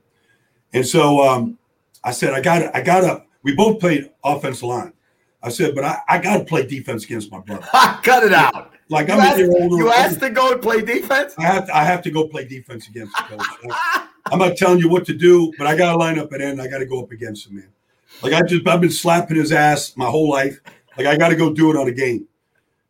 [0.73, 1.57] And so um,
[2.03, 4.93] I said, I got to, I got to, we both played offensive line.
[5.41, 7.67] I said, but I, I got to play defense against my brother.
[8.03, 8.73] Cut it out.
[8.89, 9.77] Like you I'm asked, older.
[9.77, 11.33] You asked to go and play defense.
[11.37, 14.07] I have to, I have to go play defense against the coach.
[14.31, 16.61] I'm not telling you what to do, but I got to line up at end.
[16.61, 17.69] I got to go up against him, man.
[18.23, 20.59] Like I just I've been slapping his ass my whole life.
[20.97, 22.27] Like I got to go do it on a game.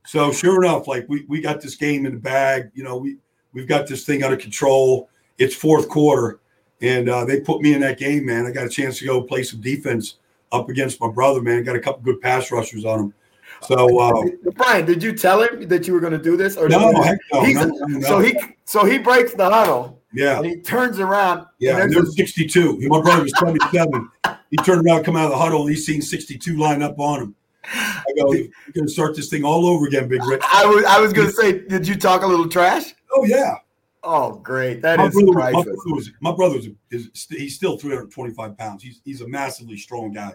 [0.05, 2.71] So sure enough, like we we got this game in the bag.
[2.73, 3.17] You know, we
[3.53, 5.09] we've got this thing under control.
[5.37, 6.39] It's fourth quarter,
[6.81, 8.45] and uh, they put me in that game, man.
[8.45, 10.17] I got a chance to go play some defense
[10.51, 11.63] up against my brother, man.
[11.63, 13.13] Got a couple good pass rushers on him.
[13.61, 14.23] So, uh,
[14.55, 16.57] Brian, did you tell him that you were going to do this?
[16.57, 20.01] Or no, no, no, no, So he so he breaks the huddle.
[20.13, 20.37] Yeah.
[20.37, 21.47] And he turns around.
[21.59, 21.81] Yeah.
[21.81, 22.79] And there's 62.
[22.87, 24.09] My brother was 27.
[24.53, 27.21] He turned around, come out of the huddle, and he's seen 62 line up on
[27.23, 27.35] him.
[27.65, 28.33] I go, oh.
[28.33, 30.41] you're going to start this thing all over again, Big Rick.
[30.43, 32.93] I was, I was going to say, did you talk a little trash?
[33.11, 33.55] Oh, yeah.
[34.03, 34.83] Oh, great.
[34.83, 38.83] That my is brother, my brother was, my brother is, is, he's still 325 pounds.
[38.83, 40.33] He's, he's a massively strong guy.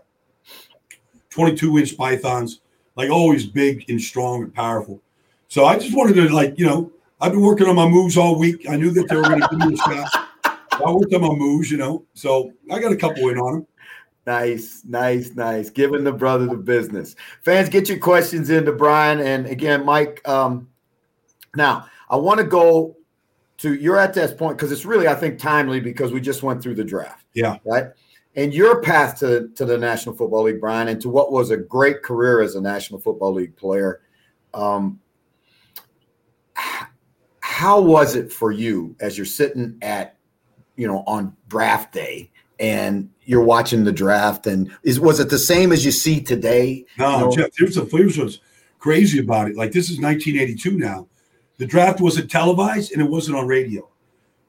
[1.30, 2.62] 22 inch pythons,
[2.96, 5.00] like always big and strong and powerful.
[5.46, 8.36] So I just wanted to, like, you know, I've been working on my moves all
[8.36, 8.68] week.
[8.68, 10.28] I knew that they were going to give me a shot.
[10.44, 12.04] I worked on my moves, you know.
[12.14, 13.66] So I got a couple in on them.
[14.28, 15.70] Nice, nice, nice.
[15.70, 17.16] Giving the brother the business.
[17.40, 19.20] Fans, get your questions into Brian.
[19.20, 20.68] And again, Mike, um,
[21.56, 22.98] now I want to go
[23.56, 26.62] to you're at this point because it's really, I think, timely because we just went
[26.62, 27.24] through the draft.
[27.32, 27.56] Yeah.
[27.64, 27.86] Right.
[28.36, 31.56] And your path to, to the National Football League, Brian, and to what was a
[31.56, 34.02] great career as a National Football League player.
[34.52, 35.00] Um,
[37.40, 40.18] how was it for you as you're sitting at,
[40.76, 45.38] you know, on draft day and you're watching the draft and is was it the
[45.38, 46.84] same as you see today?
[46.98, 47.30] No, you know?
[47.30, 48.40] Jeff, here's, a, here's what's
[48.78, 49.56] crazy about it.
[49.56, 51.06] Like this is 1982 now.
[51.58, 53.88] The draft wasn't televised and it wasn't on radio.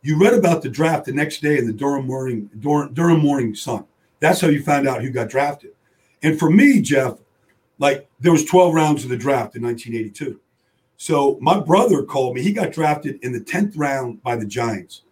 [0.02, 3.54] You read about the draft the next day in the Durham Morning Durham, Durham Morning
[3.54, 3.86] Sun.
[4.20, 5.72] That's how you found out who got drafted.
[6.22, 7.18] And for me, Jeff,
[7.80, 10.40] like there was 12 rounds of the draft in 1982.
[10.98, 12.42] So my brother called me.
[12.42, 15.04] He got drafted in the 10th round by the Giants.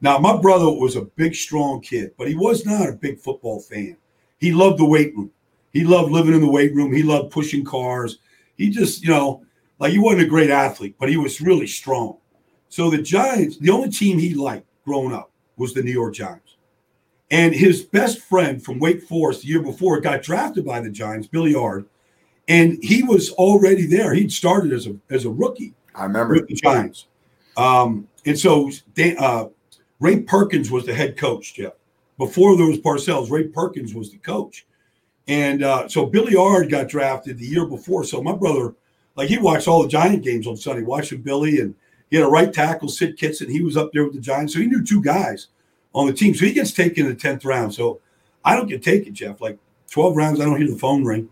[0.00, 3.60] Now, my brother was a big, strong kid, but he was not a big football
[3.60, 3.96] fan.
[4.38, 5.30] He loved the weight room.
[5.72, 6.92] He loved living in the weight room.
[6.92, 8.18] He loved pushing cars.
[8.56, 9.44] He just, you know,
[9.78, 12.18] like he wasn't a great athlete, but he was really strong.
[12.68, 16.56] So the Giants, the only team he liked growing up was the New York Giants.
[17.30, 21.28] And his best friend from Wake Forest the year before got drafted by the Giants,
[21.28, 21.86] Billy Ard,
[22.48, 24.14] and he was already there.
[24.14, 25.74] He'd started as a as a rookie.
[25.94, 27.06] I remember with the Giants.
[27.58, 29.48] Um, and so they, uh,
[30.00, 31.72] Ray Perkins was the head coach, Jeff.
[32.18, 34.66] Before there was Parcells, Ray Perkins was the coach.
[35.26, 38.02] And uh, so Billy Ard got drafted the year before.
[38.04, 38.74] So my brother,
[39.14, 41.74] like he watched all the Giant games on Sunday, watching Billy, and
[42.10, 43.50] he had a right tackle, Sid Kitson.
[43.50, 44.54] He was up there with the Giants.
[44.54, 45.48] So he knew two guys
[45.94, 46.34] on the team.
[46.34, 47.74] So he gets taken in the 10th round.
[47.74, 48.00] So
[48.44, 49.40] I don't get taken, Jeff.
[49.40, 49.58] Like
[49.90, 51.28] 12 rounds, I don't hear the phone ring.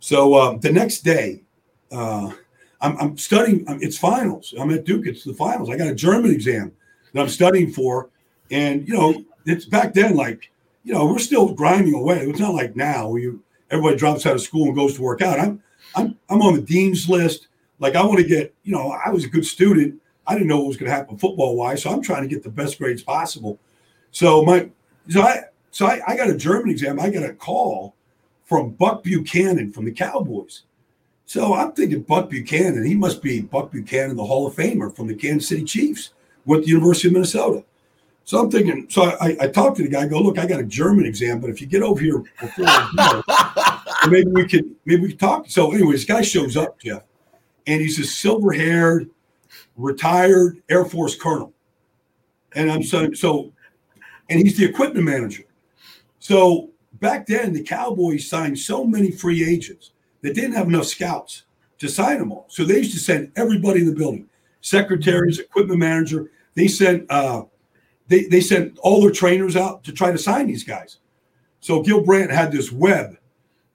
[0.00, 1.42] So uh, the next day,
[1.90, 2.32] uh,
[2.80, 3.64] I'm, I'm studying.
[3.68, 4.54] I'm, it's finals.
[4.58, 5.06] I'm at Duke.
[5.06, 5.70] It's the finals.
[5.70, 6.72] I got a German exam
[7.12, 8.10] that I'm studying for,
[8.50, 10.16] and you know, it's back then.
[10.16, 10.50] Like,
[10.84, 12.20] you know, we're still grinding away.
[12.20, 15.22] It's not like now where you everybody drops out of school and goes to work
[15.22, 15.38] out.
[15.38, 15.62] I'm
[15.94, 17.48] I'm I'm on the dean's list.
[17.78, 18.54] Like, I want to get.
[18.62, 20.00] You know, I was a good student.
[20.26, 22.42] I didn't know what was going to happen football wise, so I'm trying to get
[22.42, 23.58] the best grades possible.
[24.10, 24.70] So my
[25.08, 27.00] so I so I, I got a German exam.
[27.00, 27.94] I got a call
[28.44, 30.62] from Buck Buchanan from the Cowboys
[31.28, 32.86] so I'm thinking Buck Buchanan.
[32.86, 36.14] He must be Buck Buchanan, the Hall of Famer from the Kansas City Chiefs
[36.48, 37.62] with the University of Minnesota.
[38.24, 40.60] So I'm thinking, so I, I talked to the guy, I go, look, I got
[40.60, 42.66] a German exam, but if you get over here before
[44.08, 45.48] maybe we could maybe we could talk.
[45.48, 47.02] So anyway, this guy shows up, Jeff,
[47.66, 49.08] and he's a silver-haired,
[49.76, 51.52] retired Air Force colonel.
[52.54, 53.52] And I'm so so,
[54.28, 55.44] and he's the equipment manager.
[56.18, 60.86] So back then, the Cowboys signed so many free agents that they didn't have enough
[60.86, 61.44] scouts
[61.78, 62.46] to sign them all.
[62.48, 64.28] So they used to send everybody in the building,
[64.60, 66.30] secretaries, equipment manager.
[66.58, 67.44] They sent uh,
[68.08, 70.98] they they sent all their trainers out to try to sign these guys.
[71.60, 73.16] So Gil Brandt had this web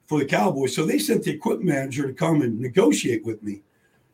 [0.05, 0.75] for the Cowboys.
[0.75, 3.61] So they sent the equipment manager to come and negotiate with me.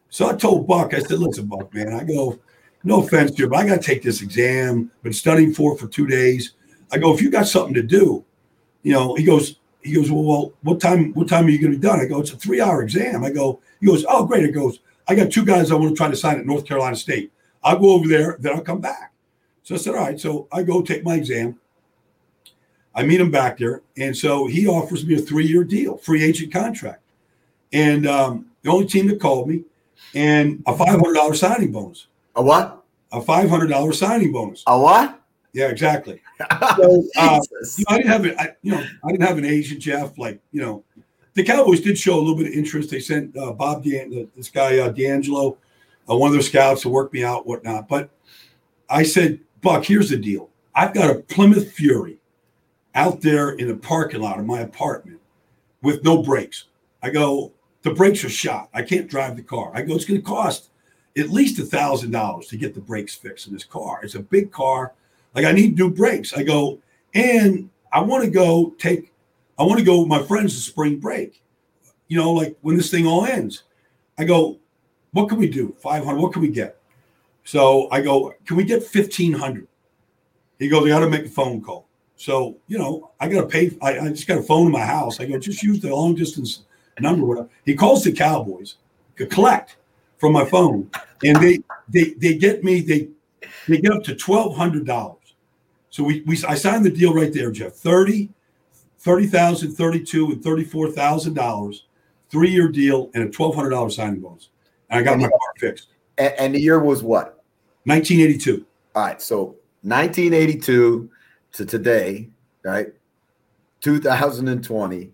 [0.09, 2.39] So I told Buck, I said, listen, Buck, man, I go,
[2.83, 4.91] no offense to you, but I got to take this exam.
[5.01, 6.53] Been studying for for two days.
[6.91, 8.23] I go, if you got something to do,
[8.83, 11.11] you know, he goes, he goes, well, well, what time?
[11.15, 11.99] What time are you going to be done?
[11.99, 13.23] I go, it's a three-hour exam.
[13.23, 14.45] I go, he goes, oh, great.
[14.45, 16.95] It goes, I got two guys I want to try to sign at North Carolina
[16.95, 17.31] State.
[17.63, 19.13] I'll go over there, then I'll come back.
[19.63, 20.19] So I said, all right.
[20.19, 21.59] So I go take my exam.
[22.95, 26.51] I meet him back there, and so he offers me a three-year deal, free agent
[26.51, 27.01] contract,
[27.71, 29.63] and um, the only team that called me,
[30.15, 32.07] and a five hundred dollar signing bonus.
[32.35, 32.83] A what?
[33.11, 34.63] A five hundred dollar signing bonus.
[34.65, 35.21] A what?
[35.53, 36.21] Yeah, exactly.
[36.77, 37.41] So, uh,
[37.77, 38.57] you know, I didn't have it.
[38.61, 40.17] You know, I didn't have an agent, Jeff.
[40.17, 40.83] Like, you know,
[41.33, 42.89] the Cowboys did show a little bit of interest.
[42.89, 45.57] They sent uh, Bob, this guy uh, D'Angelo,
[46.09, 47.87] uh, one of their scouts to work me out, whatnot.
[47.87, 48.09] But
[48.89, 50.49] I said, Buck, here's the deal.
[50.73, 52.19] I've got a Plymouth Fury
[52.95, 55.19] out there in the parking lot of my apartment
[55.81, 56.65] with no brakes.
[57.03, 57.51] I go,
[57.81, 58.69] the brakes are shot.
[58.73, 59.71] I can't drive the car.
[59.73, 60.69] I go, it's going to cost
[61.17, 63.99] at least a thousand dollars to get the brakes fixed in this car.
[64.03, 64.93] It's a big car.
[65.35, 66.33] Like I need new brakes.
[66.33, 66.79] I go,
[67.13, 69.13] and I want to go take,
[69.57, 71.41] I want to go with my friends to spring break.
[72.07, 73.63] You know, like when this thing all ends.
[74.17, 74.59] I go,
[75.11, 75.75] what can we do?
[75.81, 76.77] 500, what can we get?
[77.43, 79.67] So I go, can we get 1500?
[80.59, 81.87] He goes, I got to make a phone call.
[82.15, 83.71] So, you know, I got to pay.
[83.81, 85.21] I, I, just got a phone in my house.
[85.21, 86.63] I go, just use the long distance
[86.99, 87.25] number.
[87.25, 87.49] Whatever.
[87.65, 88.75] He calls the Cowboys,
[89.15, 89.77] to collect
[90.17, 90.89] from my phone,
[91.23, 92.81] and they they they get me.
[92.81, 93.07] They
[93.69, 95.35] they get up to twelve hundred dollars.
[95.91, 97.73] So we, we I signed the deal right there, Jeff.
[97.73, 98.29] 30,
[98.99, 101.81] 30,000, 32, and $34,000,
[102.29, 104.49] three year deal, and a $1,200 signing bonus.
[104.89, 105.89] I got my car fixed.
[106.17, 107.43] And, and the year was what?
[107.85, 108.65] 1982.
[108.95, 109.21] All right.
[109.21, 111.09] So 1982
[111.53, 112.29] to today,
[112.63, 112.87] right?
[113.81, 115.11] 2020.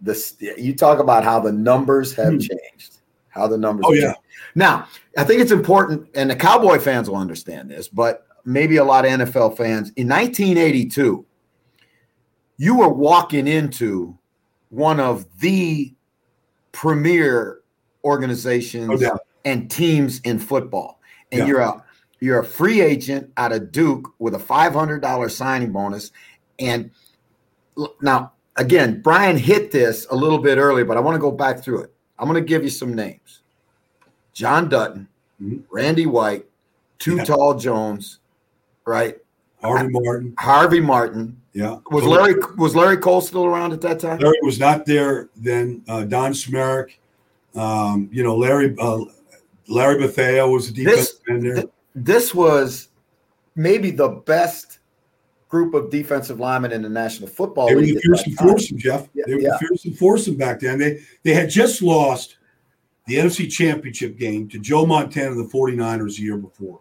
[0.00, 2.38] This you talk about how the numbers have hmm.
[2.38, 2.98] changed.
[3.28, 3.86] How the numbers.
[3.88, 4.06] Oh yeah.
[4.06, 4.18] Changed.
[4.54, 8.84] Now I think it's important, and the Cowboy fans will understand this, but maybe a
[8.84, 11.24] lot of NFL fans, in 1982,
[12.56, 14.18] you were walking into
[14.70, 15.94] one of the
[16.72, 17.61] premier
[18.04, 21.00] organizations oh, and teams in football.
[21.30, 21.46] And yeah.
[21.46, 21.84] you're a
[22.20, 26.12] you're a free agent out of Duke with a $500 signing bonus.
[26.60, 26.92] And
[28.00, 31.64] now, again, Brian hit this a little bit earlier, but I want to go back
[31.64, 31.92] through it.
[32.20, 33.40] I'm going to give you some names
[34.34, 35.08] John Dutton,
[35.42, 35.62] mm-hmm.
[35.68, 36.46] Randy White,
[37.00, 37.24] Too yeah.
[37.24, 38.20] Tall Jones,
[38.86, 39.18] right?
[39.60, 40.34] Harvey Martin.
[40.38, 41.40] Harvey Martin.
[41.54, 41.78] Yeah.
[41.90, 44.18] Was Larry was Larry Cole still around at that time?
[44.18, 45.82] Larry was not there then.
[45.88, 46.92] Uh, Don Smerek.
[47.54, 49.00] Um, you know, Larry uh,
[49.68, 52.88] Larry Bethea was a defensive this, th- this was
[53.54, 54.78] maybe the best
[55.48, 57.76] group of defensive linemen in the National Football League.
[57.76, 59.08] They were the fearsome foursome, Jeff.
[59.12, 59.50] Yeah, they were yeah.
[59.50, 60.78] the fearsome foursome back then.
[60.78, 62.38] They they had just lost
[63.06, 66.80] the NFC Championship game to Joe Montana the 49ers the year before.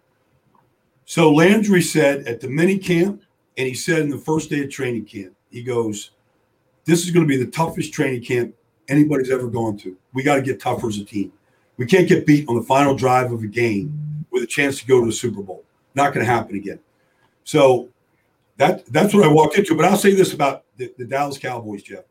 [1.06, 3.24] So Landry said at the mini camp,
[3.58, 6.12] and he said in the first day of training camp, he goes,
[6.86, 8.56] This is going to be the toughest training camp
[8.92, 9.96] anybody's ever gone to.
[10.14, 11.32] We got to get tougher as a team.
[11.78, 14.86] We can't get beat on the final drive of a game with a chance to
[14.86, 15.64] go to the Super Bowl.
[15.96, 16.80] Not going to happen again.
[17.44, 17.90] So
[18.58, 19.76] that that's what I walked into.
[19.76, 22.04] But I'll say this about the, the Dallas Cowboys, Jeff.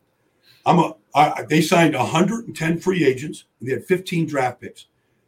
[0.66, 4.86] I'm a I, they signed 110 free agents and they had 15 draft picks.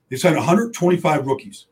[0.08, 1.66] They signed 125 rookies.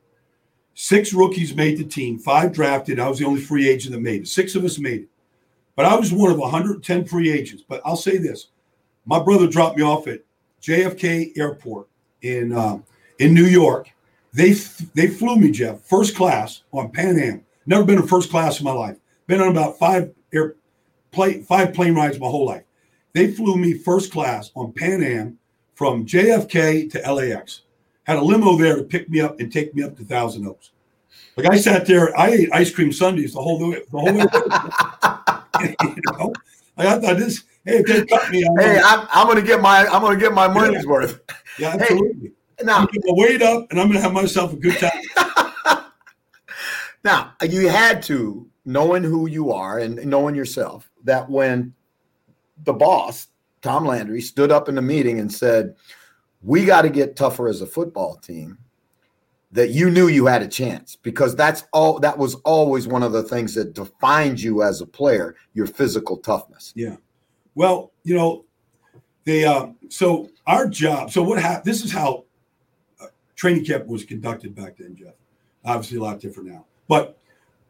[0.75, 2.99] Six rookies made the team, five drafted.
[2.99, 4.29] I was the only free agent that made it.
[4.29, 5.09] Six of us made it.
[5.77, 7.63] But I was one of 110 free agents.
[7.67, 8.49] But I'll say this
[9.07, 10.21] my brother dropped me off at
[10.63, 11.89] JFK Airport
[12.23, 12.79] in uh,
[13.19, 13.91] in New York.
[14.33, 14.53] They
[14.95, 17.45] they flew me, Jeff, first class on Pan Am.
[17.67, 18.97] Never been in first class in my life.
[19.27, 20.57] Been on about five air
[21.13, 22.65] plane five plane rides my whole life.
[23.13, 25.39] They flew me first class on Pan Am
[25.75, 27.63] from JFK to LAX.
[28.05, 30.71] Had a limo there to pick me up and take me up to Thousand Oaks.
[31.37, 33.59] Like I sat there, I ate ice cream sundaes the whole.
[33.59, 34.27] The whole way.
[35.97, 36.33] you know,
[36.77, 37.45] like I thought this.
[37.65, 40.25] Hey, they cut me, I'm hey, I'm, I'm going to get my I'm going to
[40.25, 40.91] get my money's yeah.
[40.91, 41.21] worth.
[41.59, 42.33] Yeah, absolutely.
[42.59, 44.79] Hey, now I'm going to wait up, and I'm going to have myself a good
[44.79, 45.85] time.
[47.05, 51.75] now you had to knowing who you are and knowing yourself that when
[52.65, 53.29] the boss
[53.63, 55.75] Tom Landry stood up in the meeting and said,
[56.43, 58.59] "We got to get tougher as a football team."
[59.53, 63.11] That you knew you had a chance because that's all that was always one of
[63.11, 66.73] the things that defined you as a player, your physical toughness.
[66.77, 66.97] Yeah.
[67.55, 68.45] Well, you know,
[69.25, 71.11] they uh, so our job.
[71.11, 71.65] So what happened?
[71.65, 72.25] This is how
[73.01, 75.15] uh, training camp was conducted back then, Jeff.
[75.65, 76.65] Obviously, a lot different now.
[76.89, 77.19] But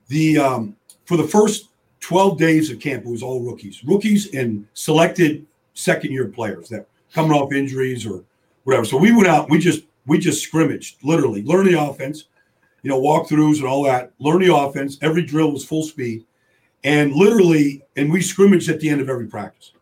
[0.09, 0.77] the um,
[1.07, 1.69] for the first
[2.01, 6.87] 12 days of camp, it was all rookies, rookies and selected second year players that
[7.13, 8.25] coming off injuries or
[8.65, 8.85] whatever.
[8.85, 12.25] So we went out, we just we just scrimmaged, literally, learn the offense,
[12.83, 14.99] you know, walkthroughs and all that, learn the offense.
[15.03, 16.25] Every drill was full speed.
[16.85, 19.73] And literally, and we scrimmaged at the end of every practice.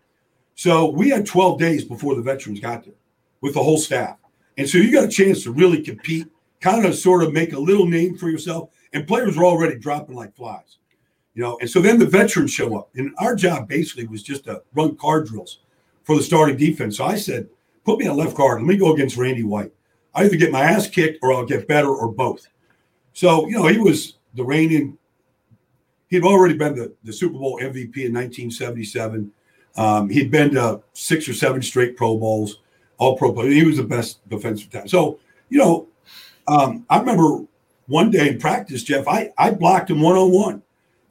[0.55, 2.95] So we had 12 days before the veterans got there
[3.41, 4.19] with the whole staff.
[4.57, 6.27] And so you got a chance to really compete,
[6.61, 8.71] kind of sort of make a little name for yourself.
[8.93, 10.79] And players were already dropping like flies,
[11.35, 11.59] you know.
[11.61, 12.91] And so then the veterans show up.
[12.97, 15.61] And our job basically was just to run card drills
[16.03, 16.97] for the starting defense.
[16.97, 17.49] So I said,
[17.85, 18.61] put me on left guard.
[18.61, 19.73] Let me go against Randy White.
[20.15, 22.49] I either get my ass kicked or I'll get better or both.
[23.13, 24.99] So, you know, he was the reigning
[26.09, 29.31] he'd already been the, the Super Bowl MVP in 1977.
[29.77, 32.61] Um, he'd been to six or seven straight Pro Bowls,
[32.99, 33.47] all Pro Bowls.
[33.47, 34.89] He was the best defensive tackle.
[34.89, 35.89] So, you know,
[36.49, 37.45] um, I remember
[37.87, 40.63] one day in practice, Jeff, I, I blocked him one on one.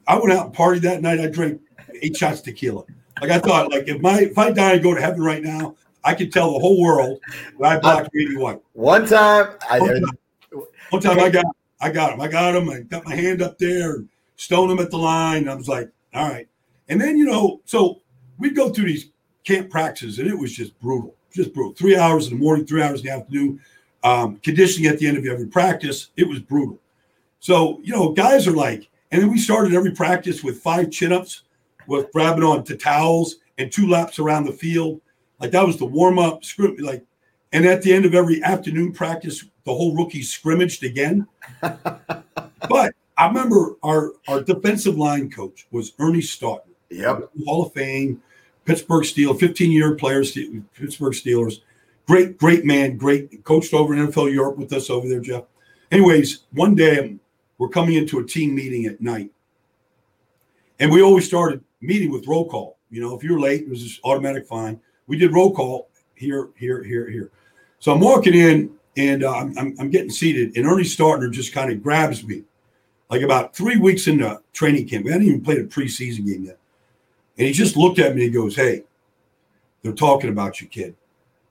[0.06, 1.20] I went out and partied that night.
[1.20, 1.60] I drank
[2.02, 2.84] eight shots tequila.
[3.20, 5.76] Like I thought, like if my if I die and go to heaven right now,
[6.04, 7.20] I could tell the whole world
[7.58, 8.60] that I blocked Randy White.
[8.74, 10.18] One time, I, one time,
[10.90, 11.44] one time I got
[11.80, 12.20] I got him.
[12.20, 12.70] I got him.
[12.70, 13.96] I got my hand up there.
[13.96, 14.08] And,
[14.38, 15.48] stone them at the line.
[15.48, 16.48] I was like, all right.
[16.88, 18.00] And then, you know, so
[18.38, 19.10] we'd go through these
[19.44, 21.74] camp practices and it was just brutal, just brutal.
[21.74, 23.60] Three hours in the morning, three hours in the afternoon,
[24.02, 26.08] um, conditioning at the end of every practice.
[26.16, 26.78] It was brutal.
[27.40, 31.12] So, you know, guys are like, and then we started every practice with five chin
[31.12, 31.42] ups
[31.86, 35.00] with grabbing on to towels and two laps around the field.
[35.40, 36.80] Like that was the warm up script.
[36.80, 37.04] Like,
[37.52, 41.26] and at the end of every afternoon practice, the whole rookies scrimmaged again.
[42.68, 46.62] but I remember our our defensive line coach was Ernie Stautner.
[46.90, 47.30] Yep.
[47.44, 48.22] Hall of Fame,
[48.64, 51.60] Pittsburgh Steel, 15 year player, Pittsburgh Steelers.
[52.06, 55.44] Great, great man, great coached over in NFL Europe with us over there, Jeff.
[55.90, 57.16] Anyways, one day
[57.58, 59.30] we're coming into a team meeting at night.
[60.78, 62.78] And we always started meeting with roll call.
[62.88, 64.80] You know, if you're late, it was just automatic fine.
[65.06, 67.30] We did roll call here, here, here, here.
[67.80, 71.70] So I'm walking in and uh, I'm, I'm, getting seated, and Ernie Stautner just kind
[71.70, 72.42] of grabs me
[73.10, 75.04] like about three weeks into training camp.
[75.04, 76.58] We hadn't even played a preseason game yet.
[77.38, 78.84] And he just looked at me and he goes, Hey,
[79.82, 80.94] they're talking about you, kid.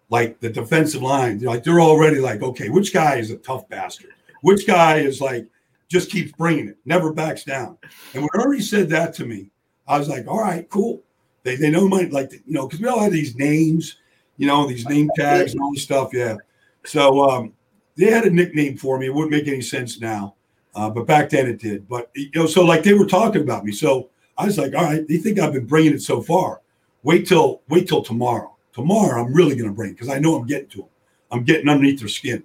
[0.10, 4.12] Like the defensive line, like they're already like, okay, which guy is a tough bastard?
[4.42, 5.48] Which guy is like,
[5.90, 7.78] just keeps bringing it, never backs down.
[8.14, 9.50] And when Ernie said that to me,
[9.88, 11.02] I was like, all right, cool.
[11.44, 13.98] They, they know my, like, you know, because we all had these names,
[14.38, 16.10] you know, these name tags and all this stuff.
[16.14, 16.38] Yeah.
[16.86, 17.54] So um,
[17.96, 19.08] they had a nickname for me.
[19.08, 20.36] It wouldn't make any sense now.
[20.78, 21.88] Uh, but back then it did.
[21.88, 23.72] But you know, so like they were talking about me.
[23.72, 26.62] So I was like, all right, they think I've been bringing it so far.
[27.02, 28.56] Wait till wait till tomorrow.
[28.74, 30.90] Tomorrow I'm really going to bring because I know I'm getting to them.
[31.32, 32.44] I'm getting underneath their skin.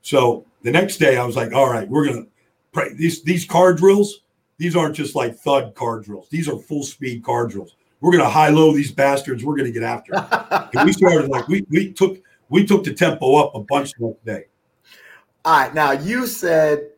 [0.00, 2.30] So the next day I was like, all right, we're going to
[2.72, 2.94] pray.
[2.94, 4.22] These these car drills.
[4.56, 6.28] These aren't just like thud car drills.
[6.30, 7.76] These are full speed car drills.
[8.00, 9.44] We're going to high low these bastards.
[9.44, 10.14] We're going to get after.
[10.72, 12.18] and we started like we we took
[12.48, 14.44] we took the tempo up a bunch the day.
[15.44, 15.74] All right.
[15.74, 16.88] Now you said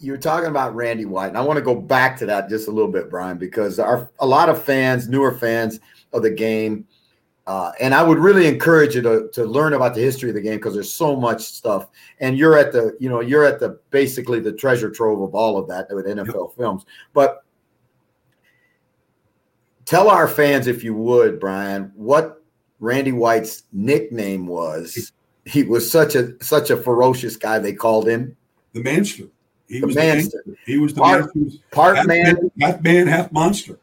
[0.00, 2.68] you were talking about Randy White, and I want to go back to that just
[2.68, 5.78] a little bit, Brian, because our a lot of fans, newer fans
[6.12, 6.86] of the game,
[7.46, 10.40] uh, and I would really encourage you to, to learn about the history of the
[10.40, 11.88] game because there's so much stuff.
[12.20, 15.58] And you're at the, you know, you're at the basically the treasure trove of all
[15.58, 16.56] of that with NFL yep.
[16.56, 16.86] films.
[17.12, 17.44] But
[19.84, 22.40] tell our fans, if you would, Brian, what
[22.78, 25.12] Randy White's nickname was.
[25.44, 27.58] He was such a such a ferocious guy.
[27.58, 28.36] They called him
[28.72, 29.24] the Manster.
[29.70, 29.94] He the was.
[29.94, 31.30] The he was the part,
[31.70, 33.78] part half man, man, half man, half monster.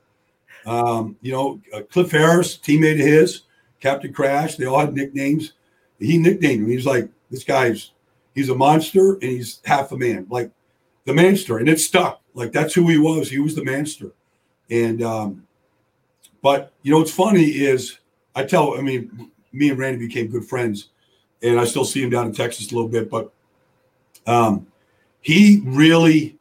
[0.66, 3.44] Um, you know, uh, Cliff Harris, teammate of his,
[3.80, 4.58] Captain Crash.
[4.58, 5.54] They all had nicknames.
[5.98, 6.68] He nicknamed him.
[6.68, 7.92] He's like, this guy's
[8.36, 10.52] he's a monster and he's half a man, like
[11.06, 12.22] the Manster, and it stuck.
[12.34, 13.30] Like that's who he was.
[13.30, 14.12] He was the Manster.
[14.70, 15.48] And um,
[16.42, 18.00] but you know what's funny is
[18.36, 20.90] I tell, I mean, me and Randy became good friends,
[21.42, 23.32] and I still see him down in Texas a little bit, but
[24.28, 24.68] um,
[25.22, 26.38] he really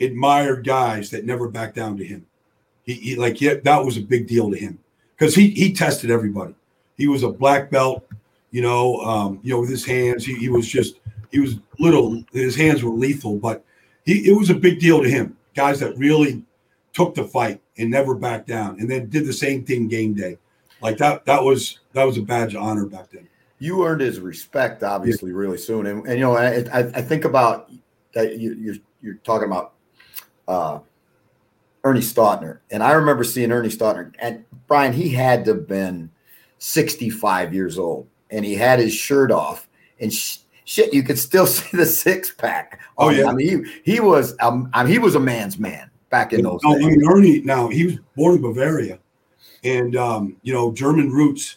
[0.00, 2.26] admired guys that never backed down to him.
[2.84, 4.78] He, he like yeah, that was a big deal to him
[5.16, 6.54] because he he tested everybody.
[6.96, 8.06] He was a black belt,
[8.50, 10.24] you know, um, you know, with his hands.
[10.24, 11.00] He, he was just
[11.30, 12.22] he was little.
[12.32, 13.64] His hands were lethal, but
[14.04, 15.36] he it was a big deal to him.
[15.54, 16.42] Guys that really
[16.92, 20.38] took the fight and never backed down, and then did the same thing game day.
[20.80, 23.28] Like that that was that was a badge of honor back then.
[23.58, 25.38] You earned his respect, obviously, yeah.
[25.38, 25.86] really soon.
[25.86, 27.70] And, and you know, I, I think about
[28.14, 28.38] that.
[28.38, 29.74] You, you're you're talking about
[30.48, 30.80] uh,
[31.84, 34.12] Ernie Stautner, and I remember seeing Ernie Stautner.
[34.18, 36.10] And Brian, he had to have been
[36.58, 39.68] 65 years old, and he had his shirt off,
[40.00, 42.80] and sh- shit, you could still see the six pack.
[42.98, 45.90] Oh yeah, I mean, he he was um, I mean, he was a man's man
[46.10, 46.84] back in those no, days.
[46.84, 47.40] I mean, Ernie.
[47.40, 48.98] Now he was born in Bavaria,
[49.62, 51.56] and um, you know German roots.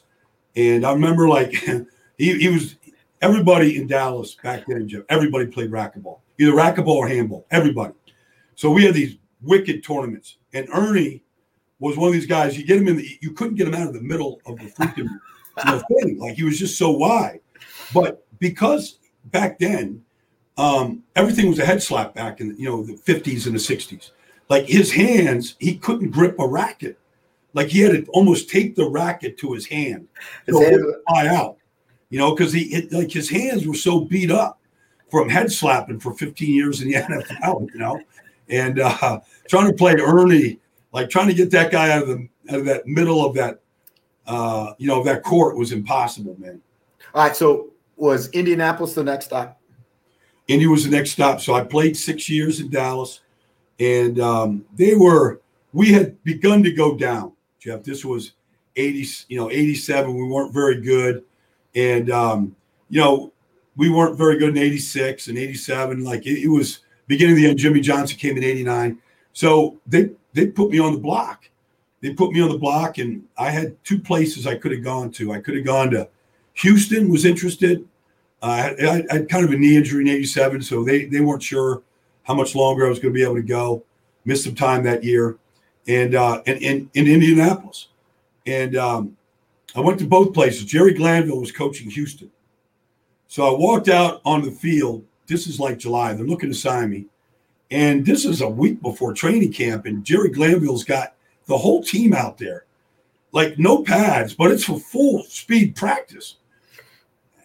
[0.55, 1.51] And I remember like
[2.17, 2.75] he, he was
[3.21, 4.89] everybody in Dallas back then.
[5.09, 7.45] Everybody played racquetball, either racquetball or handball.
[7.51, 7.93] Everybody.
[8.55, 11.23] So we had these wicked tournaments, and Ernie
[11.79, 12.57] was one of these guys.
[12.57, 14.65] You get him in the, you couldn't get him out of the middle of the
[14.65, 16.17] freaking you know, thing.
[16.19, 17.39] Like he was just so wide.
[17.93, 20.03] But because back then,
[20.57, 24.11] um, everything was a head slap back in you know the 50s and the 60s.
[24.49, 26.97] Like his hands, he couldn't grip a racket.
[27.53, 30.07] Like he had to almost take the racket to his hand
[30.49, 31.57] so it would fly out.
[32.09, 34.59] You know, because he it, like his hands were so beat up
[35.09, 37.69] from head slapping for 15 years in the NFL.
[37.73, 38.01] You know,
[38.49, 40.59] and uh, trying to play Ernie,
[40.93, 43.59] like trying to get that guy out of the out of that middle of that,
[44.25, 46.61] uh, you know, that court was impossible, man.
[47.13, 49.59] All right, so was Indianapolis the next stop?
[50.47, 51.41] Indy was the next stop.
[51.41, 53.21] So I played six years in Dallas,
[53.79, 55.41] and um, they were
[55.73, 57.33] we had begun to go down.
[57.59, 57.83] Jeff.
[57.83, 58.33] This was
[58.75, 60.13] 80, you know, 87.
[60.13, 61.23] We weren't very good.
[61.75, 62.55] And, um,
[62.89, 63.33] you know,
[63.77, 66.03] we weren't very good in 86 and 87.
[66.03, 67.59] Like it, it was beginning of the end.
[67.59, 68.97] Jimmy Johnson came in 89.
[69.33, 71.49] So they, they put me on the block.
[72.01, 75.11] They put me on the block, and I had two places I could have gone
[75.13, 75.31] to.
[75.31, 76.07] I could have gone to
[76.53, 77.87] Houston, was interested.
[78.41, 81.41] Uh, I, I, had kind of a knee injury in 87, so they, they weren't
[81.41, 81.81] sure
[82.23, 83.83] how much longer I was going to be able to go.
[84.25, 85.37] Missed some time that year
[85.87, 87.87] and uh, in, in, in Indianapolis.
[88.45, 89.17] And um,
[89.75, 90.65] I went to both places.
[90.65, 92.29] Jerry Glanville was coaching Houston.
[93.27, 95.03] So I walked out on the field.
[95.27, 96.13] This is like July.
[96.13, 97.05] They're looking to sign me.
[97.69, 99.85] And this is a week before training camp.
[99.85, 101.15] And Jerry Glanville's got
[101.47, 102.65] the whole team out there.
[103.33, 106.37] Like no pads, but it's for full speed practice.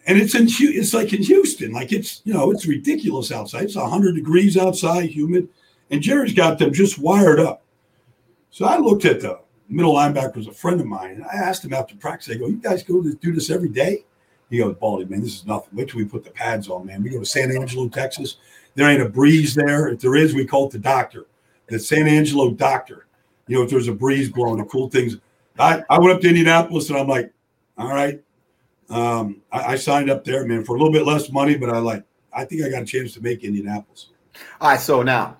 [0.05, 1.71] And it's in it's like in Houston.
[1.71, 3.63] Like it's, you know, it's ridiculous outside.
[3.63, 5.49] It's 100 degrees outside, humid.
[5.91, 7.63] And Jerry's got them just wired up.
[8.49, 11.65] So I looked at the middle linebacker was a friend of mine, and I asked
[11.65, 12.33] him after practice.
[12.33, 14.05] I go, "You guys go to do this every day?"
[14.53, 15.69] He goes, "Baldy, man, this is nothing.
[15.73, 17.01] Wait till we put the pads on, man.
[17.01, 18.37] We go to San Angelo, Texas.
[18.75, 19.87] There ain't a breeze there.
[19.87, 21.25] If there is, we call it the doctor,
[21.69, 23.07] the San Angelo doctor.
[23.47, 25.17] You know, if there's a breeze blowing, the cool things.
[25.57, 27.33] I, I went up to Indianapolis, and I'm like,
[27.79, 28.21] all right.
[28.91, 31.79] Um, I, I signed up there, man, for a little bit less money, but I
[31.79, 34.09] like, I think I got a chance to make Indianapolis.
[34.61, 35.37] All right, so now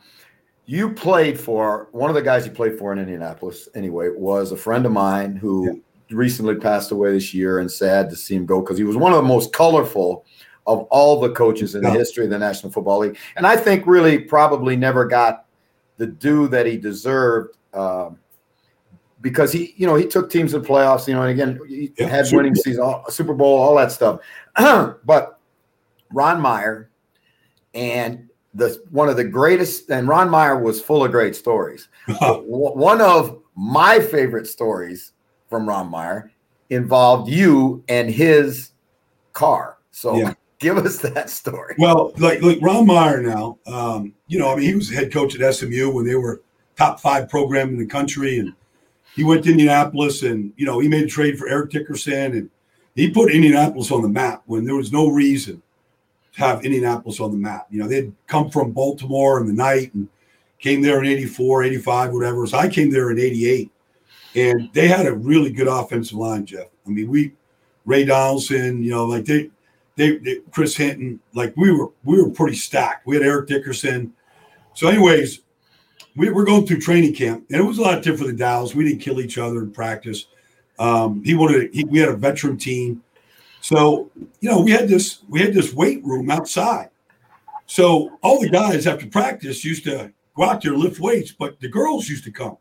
[0.66, 4.58] you played for one of the guys you played for in Indianapolis anyway was a
[4.58, 5.80] friend of mine who yeah.
[6.10, 9.12] Recently passed away this year and sad to see him go because he was one
[9.12, 10.26] of the most colorful
[10.66, 13.18] of all the coaches in the history of the National Football League.
[13.36, 15.46] And I think really probably never got
[15.98, 18.18] the due that he deserved um,
[19.22, 21.92] because he, you know, he took teams to the playoffs, you know, and again, he
[21.98, 22.64] yeah, had Super winning Bowl.
[22.64, 24.22] season, all, Super Bowl, all that stuff.
[25.06, 25.40] but
[26.12, 26.90] Ron Meyer
[27.74, 31.90] and the one of the greatest, and Ron Meyer was full of great stories.
[32.22, 35.14] one of my favorite stories
[35.54, 36.32] from Ron Meyer
[36.72, 38.72] involved you and his
[39.34, 39.78] car.
[39.92, 40.34] So yeah.
[40.60, 41.76] give us that story.
[41.78, 45.40] Well, like like Ron Meyer now, um, you know, I mean, he was head coach
[45.40, 46.42] at SMU when they were
[46.76, 48.52] top five program in the country, and
[49.16, 52.50] he went to Indianapolis, and you know, he made a trade for Eric Dickerson, and
[52.96, 55.62] he put Indianapolis on the map when there was no reason
[56.32, 57.68] to have Indianapolis on the map.
[57.70, 60.08] You know, they'd come from Baltimore in the night and
[60.58, 62.48] came there in 84, 85, whatever.
[62.48, 63.70] So I came there in 88.
[64.36, 66.68] And they had a really good offensive line, Jeff.
[66.86, 67.34] I mean, we
[67.86, 69.52] Ray Donaldson, you know, like they,
[69.96, 73.06] they, they Chris Hinton, like we were we were pretty stacked.
[73.06, 74.14] We had Eric Dickerson.
[74.74, 75.42] So, anyways,
[76.16, 78.74] we were going through training camp, and it was a lot different than Dallas.
[78.74, 80.26] We didn't kill each other in practice.
[80.80, 83.04] Um, he wanted he, we had a veteran team.
[83.62, 84.12] So,
[84.42, 86.90] you know, we had this we had this weight room outside.
[87.66, 91.70] So all the guys after practice used to go out there lift weights, but the
[91.70, 92.58] girls used to come.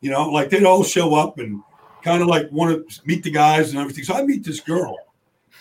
[0.00, 1.62] You know, like they'd all show up and
[2.02, 4.04] kind of like want to meet the guys and everything.
[4.04, 4.96] So I meet this girl.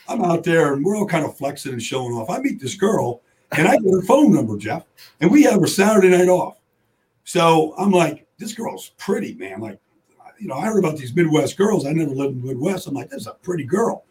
[0.07, 2.29] I'm out there and we're all kind of flexing and showing off.
[2.29, 3.21] I meet this girl
[3.51, 4.85] and I get her phone number, Jeff,
[5.19, 6.57] and we have her Saturday night off.
[7.23, 9.59] So I'm like, this girl's pretty, man.
[9.59, 9.79] Like,
[10.39, 11.85] you know, I heard about these Midwest girls.
[11.85, 12.87] I never lived in the Midwest.
[12.87, 14.05] I'm like, this is a pretty girl.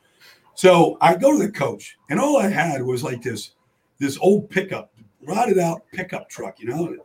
[0.55, 3.53] So I go to the coach, and all I had was like this,
[3.99, 6.97] this old pickup, rotted out pickup truck, you know.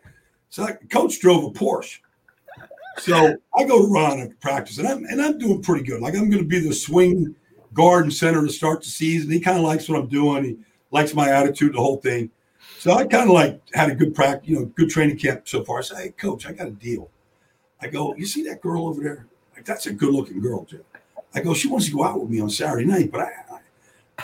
[0.50, 2.00] So I, coach drove a Porsche.
[2.98, 6.02] So I go to run at practice, and I'm and I'm doing pretty good.
[6.02, 7.36] Like I'm going to be the swing
[7.74, 9.32] guard and center to start the season.
[9.32, 10.44] He kind of likes what I'm doing.
[10.44, 10.58] He
[10.92, 12.30] likes my attitude, the whole thing.
[12.80, 15.64] So I kind of like had a good practice, you know, good training camp so
[15.64, 15.80] far.
[15.80, 17.10] I say, hey, coach, I got a deal.
[17.82, 19.28] I go, you see that girl over there?
[19.56, 20.84] Like that's a good looking girl, Jim.
[21.34, 23.32] I go, she wants to go out with me on Saturday night, but I,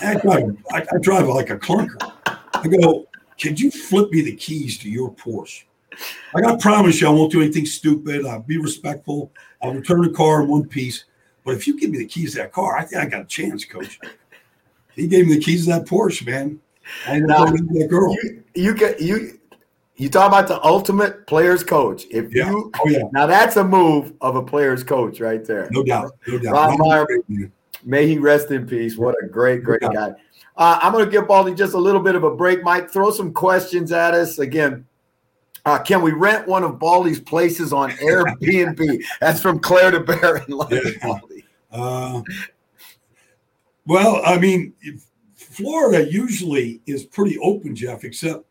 [0.02, 2.12] I, I drive, I, I drive like a clunker.
[2.26, 3.08] I go,
[3.40, 5.64] could you flip me the keys to your Porsche?
[6.36, 8.26] I got to promise you, I won't do anything stupid.
[8.26, 9.32] I'll be respectful.
[9.62, 11.06] I'll return the car in one piece.
[11.44, 13.26] But if you give me the keys to that car, I think I got a
[13.26, 14.00] chance, coach.
[14.96, 16.60] He gave me the keys to that Porsche, man.
[17.06, 18.14] I ended up that girl.
[18.24, 19.40] You, you get you
[19.96, 22.06] you talk about the ultimate player's coach.
[22.12, 22.50] If yeah.
[22.50, 23.04] you oh, yeah.
[23.12, 25.68] now that's a move of a player's coach right there.
[25.72, 26.12] No doubt.
[26.28, 26.54] No doubt.
[26.54, 27.08] Ron Meyer,
[27.84, 28.98] may he rest in peace.
[28.98, 30.12] What a great, great no guy.
[30.56, 32.64] Uh, I'm going to give Baldy just a little bit of a break.
[32.64, 34.40] Mike, throw some questions at us.
[34.40, 34.86] Again,
[35.68, 39.04] uh, can we rent one of Baldy's places on Airbnb?
[39.20, 40.96] That's from Claire de Bear in London.
[41.70, 42.22] Uh,
[43.86, 44.74] well, I mean,
[45.36, 48.46] Florida usually is pretty open, Jeff, except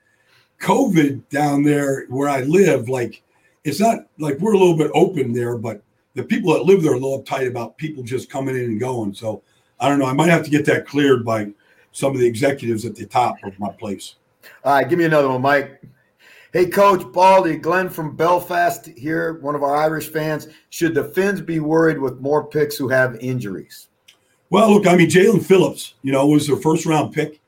[0.61, 2.91] COVID down there where I live.
[2.91, 3.23] Like,
[3.65, 6.93] it's not like we're a little bit open there, but the people that live there
[6.93, 9.15] are a little uptight about people just coming in and going.
[9.15, 9.43] So
[9.81, 10.05] I don't know.
[10.05, 11.51] I might have to get that cleared by
[11.93, 14.17] some of the executives at the top of my place.
[14.65, 15.81] All right, give me another one, Mike.
[16.53, 20.47] Hey, Coach Baldy, Glenn from Belfast here, one of our Irish fans.
[20.71, 23.89] Should the Fins be worried with more picks who have injuries?
[24.49, 27.41] Well, look, I mean, Jaelan Phillips, you know, was their first round pick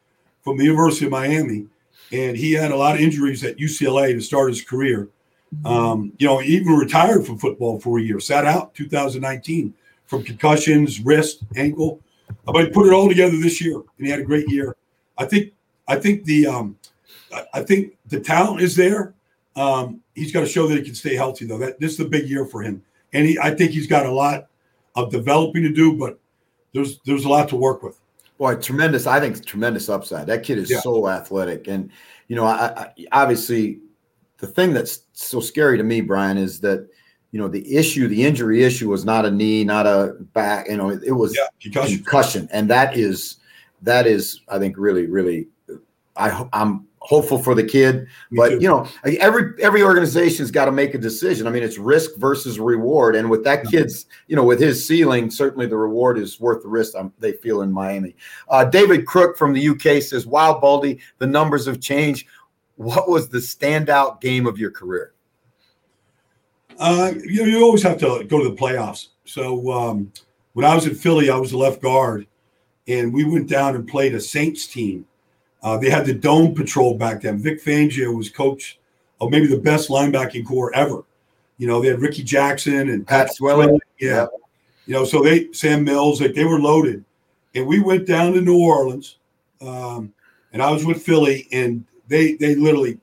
[0.42, 1.66] from the University of Miami,
[2.11, 5.09] and he had a lot of injuries at UCLA to start his career.
[5.64, 9.72] Um, you know, he even retired from football for a year, sat out 2019
[10.07, 12.01] from concussions, wrist, ankle.
[12.44, 14.76] But he put it all together this year, and he had a great year.
[15.16, 15.53] I think,
[15.86, 16.76] I think the um,
[17.53, 19.14] I think the talent is there.
[19.57, 21.59] Um, he's got to show that he can stay healthy, though.
[21.59, 24.11] That this is the big year for him, and he, I think he's got a
[24.11, 24.49] lot
[24.95, 25.97] of developing to do.
[25.97, 26.18] But
[26.72, 27.99] there's there's a lot to work with.
[28.39, 29.07] Boy, tremendous!
[29.07, 30.26] I think tremendous upside.
[30.29, 30.81] That kid is yeah.
[30.81, 31.91] so athletic, and
[32.29, 33.81] you know, I, I, obviously,
[34.39, 36.89] the thing that's so scary to me, Brian, is that
[37.33, 40.68] you know the issue, the injury issue, was not a knee, not a back.
[40.68, 41.97] You know, it, it was yeah, concussion.
[41.97, 43.39] concussion, and that is
[43.83, 45.49] that is, I think, really, really.
[46.16, 48.06] I I'm hopeful for the kid.
[48.32, 51.46] But you know, every every organization's got to make a decision.
[51.46, 55.30] I mean, it's risk versus reward, and with that kid's, you know, with his ceiling,
[55.30, 56.94] certainly the reward is worth the risk.
[56.94, 58.14] Um, they feel in Miami.
[58.50, 62.26] Uh, David Crook from the UK says, "Wow, Baldy, the numbers have changed.
[62.76, 65.14] What was the standout game of your career?"
[66.78, 69.09] Uh, you know, you always have to go to the playoffs.
[69.24, 70.12] So um,
[70.52, 72.26] when I was in Philly, I was a left guard,
[72.86, 75.06] and we went down and played a Saints team
[75.62, 77.38] uh, they had the dome patrol back then.
[77.38, 78.78] Vic Fangio was coach
[79.20, 81.04] of maybe the best linebacking corps ever.
[81.59, 83.80] You know, they had Rickey Jackson and Pat Swilling.
[83.98, 84.09] Yeah.
[84.11, 84.26] yeah.
[84.86, 87.04] You know, so they Sam Mills, like they were loaded.
[87.54, 89.18] And we went down to New Orleans.
[89.61, 90.12] Um,
[90.52, 92.98] and I was with Philly, and they they literally,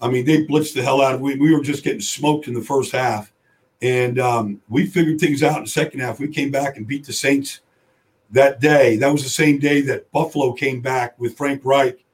[0.00, 1.36] I mean, they blitzed the hell out of we.
[1.36, 3.32] We were just getting smoked in the first half.
[3.80, 6.20] And um, we figured things out in the second half.
[6.20, 7.60] We came back and beat the Saints
[8.30, 8.96] that day.
[8.96, 12.04] That was the same day that Buffalo came back with Frank Reich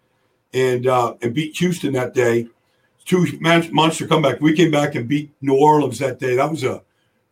[0.52, 2.48] and uh, and beat Houston that day.
[3.04, 4.40] Two monster comeback.
[4.40, 6.36] We came back and beat New Orleans that day.
[6.36, 6.82] That was a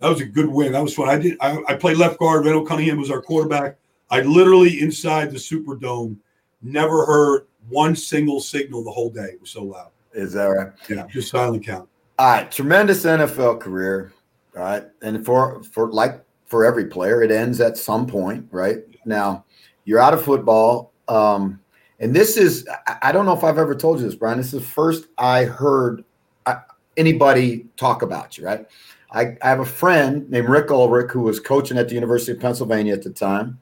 [0.00, 0.72] that was a good win.
[0.72, 1.08] That was fun.
[1.08, 1.36] I did.
[1.40, 2.44] I, I played left guard.
[2.44, 3.76] Randall Cunningham was our quarterback.
[4.10, 6.16] I literally inside the Superdome
[6.60, 9.30] never heard one single signal the whole day.
[9.32, 9.90] It was so loud.
[10.12, 10.72] Is that right?
[10.90, 11.88] Yeah, just silent count.
[12.18, 14.12] All right, tremendous NFL career.
[14.56, 16.22] All right, and for for like
[16.52, 18.80] for every player, it ends at some point, right?
[19.06, 19.46] Now,
[19.86, 20.92] you're out of football.
[21.08, 21.58] Um,
[21.98, 22.68] and this is,
[23.00, 24.36] I don't know if I've ever told you this, Brian.
[24.36, 26.04] This is the first I heard
[26.44, 26.56] uh,
[26.98, 28.66] anybody talk about you, right?
[29.12, 32.40] I, I have a friend named Rick Ulrich who was coaching at the University of
[32.40, 33.58] Pennsylvania at the time.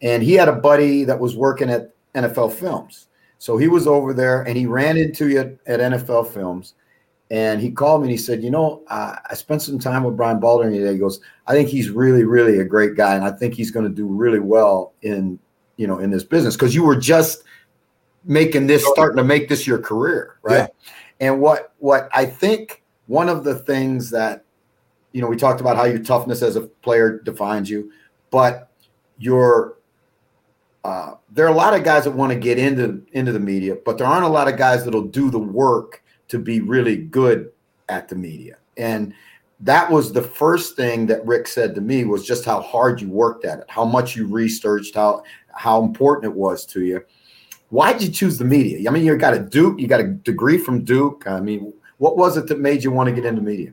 [0.00, 3.08] And he had a buddy that was working at NFL Films.
[3.36, 6.72] So he was over there and he ran into you at NFL Films.
[7.30, 10.16] And he called me and he said, You know, uh, I spent some time with
[10.16, 10.92] Brian Baldinger today.
[10.92, 13.14] He goes, I think he's really, really a great guy.
[13.14, 15.38] And I think he's going to do really well in,
[15.76, 16.56] you know, in this business.
[16.56, 17.44] Cause you were just
[18.24, 20.38] making this, starting to make this your career.
[20.42, 20.56] Right.
[20.56, 20.66] Yeah.
[21.20, 24.44] And what, what I think one of the things that,
[25.12, 27.92] you know, we talked about how your toughness as a player defines you,
[28.30, 28.70] but
[29.18, 29.76] your
[30.82, 33.76] uh, there are a lot of guys that want to get into into the media,
[33.84, 35.99] but there aren't a lot of guys that'll do the work
[36.30, 37.52] to be really good
[37.88, 38.56] at the media.
[38.76, 39.12] And
[39.60, 43.10] that was the first thing that Rick said to me was just how hard you
[43.10, 45.22] worked at it, how much you researched, how
[45.52, 47.04] how important it was to you.
[47.68, 48.88] Why did you choose the media?
[48.88, 51.24] I mean, you got a Duke, you got a degree from Duke.
[51.26, 53.72] I mean, what was it that made you want to get into media?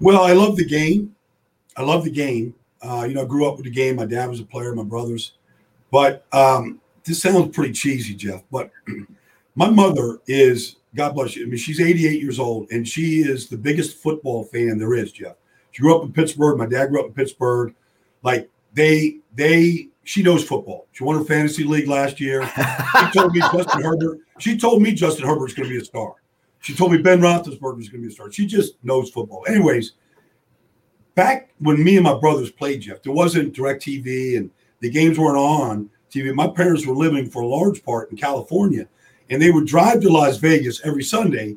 [0.00, 1.14] Well, I love the game.
[1.76, 2.54] I love the game.
[2.82, 3.96] Uh, you know, I grew up with the game.
[3.96, 4.74] My dad was a player.
[4.74, 5.32] My brothers.
[5.90, 8.42] But um, this sounds pretty cheesy, Jeff.
[8.50, 8.70] But
[9.54, 11.44] my mother is, God bless you.
[11.44, 15.12] I mean, she's 88 years old, and she is the biggest football fan there is,
[15.12, 15.36] Jeff.
[15.70, 16.58] She grew up in Pittsburgh.
[16.58, 17.74] My dad grew up in Pittsburgh.
[18.22, 20.86] Like they, they, she knows football.
[20.92, 22.46] She won her fantasy league last year.
[22.46, 24.18] She told me Justin Herbert.
[24.38, 26.14] She told me Justin Herbert's going to be a star.
[26.60, 28.30] She told me Ben Roethlisberger is going to be a star.
[28.30, 29.44] She just knows football.
[29.48, 29.92] Anyways,
[31.14, 35.38] back when me and my brothers played, Jeff, there wasn't DirecTV and the games weren't
[35.38, 36.32] on TV.
[36.34, 38.86] My parents were living for a large part in California,
[39.32, 41.56] and they would drive to Las Vegas every Sunday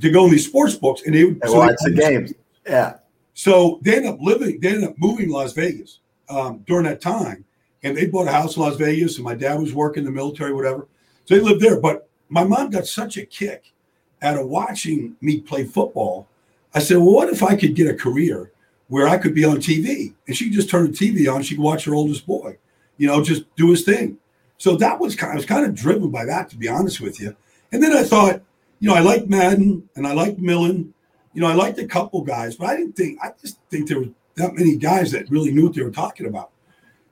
[0.00, 2.32] to go in these sports books, and they would so watch the games.
[2.66, 2.94] Yeah.
[3.34, 4.58] So they ended up living.
[4.60, 7.44] They ended up moving to Las Vegas um, during that time,
[7.84, 9.16] and they bought a house in Las Vegas.
[9.16, 10.88] And my dad was working in the military, whatever.
[11.24, 11.80] So they lived there.
[11.80, 13.72] But my mom got such a kick
[14.20, 16.26] out of watching me play football.
[16.74, 18.50] I said, "Well, what if I could get a career
[18.88, 21.42] where I could be on TV?" And she just turned the TV on.
[21.42, 22.58] She could watch her oldest boy
[23.02, 24.16] you know, just do his thing.
[24.62, 27.00] So that was kind of, I was kind of driven by that, to be honest
[27.00, 27.34] with you.
[27.72, 28.42] And then I thought,
[28.78, 30.94] you know, I like Madden and I like Millen.
[31.34, 33.98] You know, I liked a couple guys, but I didn't think, I just think there
[33.98, 36.52] were that many guys that really knew what they were talking about.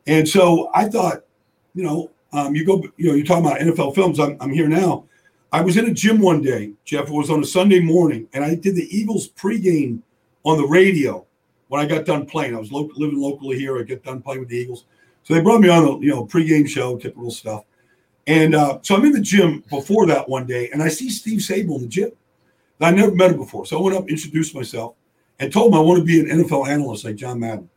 [0.07, 1.25] And so I thought,
[1.75, 4.21] you know, um, you go, you know, you're talking about NFL films.
[4.21, 5.07] I'm, I'm here now.
[5.51, 7.09] I was in a gym one day, Jeff.
[7.09, 10.03] It was on a Sunday morning, and I did the Eagles pregame
[10.45, 11.27] on the radio
[11.67, 12.55] when I got done playing.
[12.55, 13.77] I was lo- living locally here.
[13.77, 14.85] I get done playing with the Eagles.
[15.25, 17.65] So they brought me on a you know pregame show, typical stuff.
[18.27, 21.41] And uh, so I'm in the gym before that one day, and I see Steve
[21.41, 22.11] Sabol in the gym.
[22.81, 24.95] I never met him before, so I went up, introduced myself,
[25.39, 27.69] and told him I want to be an NFL analyst like John Madden.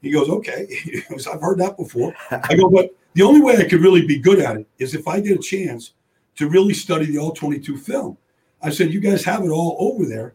[0.00, 0.68] He goes, "Okay,"
[1.10, 2.14] goes, I've heard that before.
[2.30, 5.06] I go, but the only way I could really be good at it is if
[5.08, 5.92] I get a chance
[6.36, 8.16] to really study the all 22 film.
[8.62, 10.34] I said, "You guys have it all over there."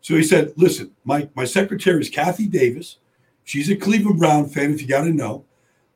[0.00, 2.98] So he said, "Listen, my my secretary is Kathy Davis.
[3.44, 4.72] She's a Cleveland Brown fan.
[4.72, 5.44] If you got to know."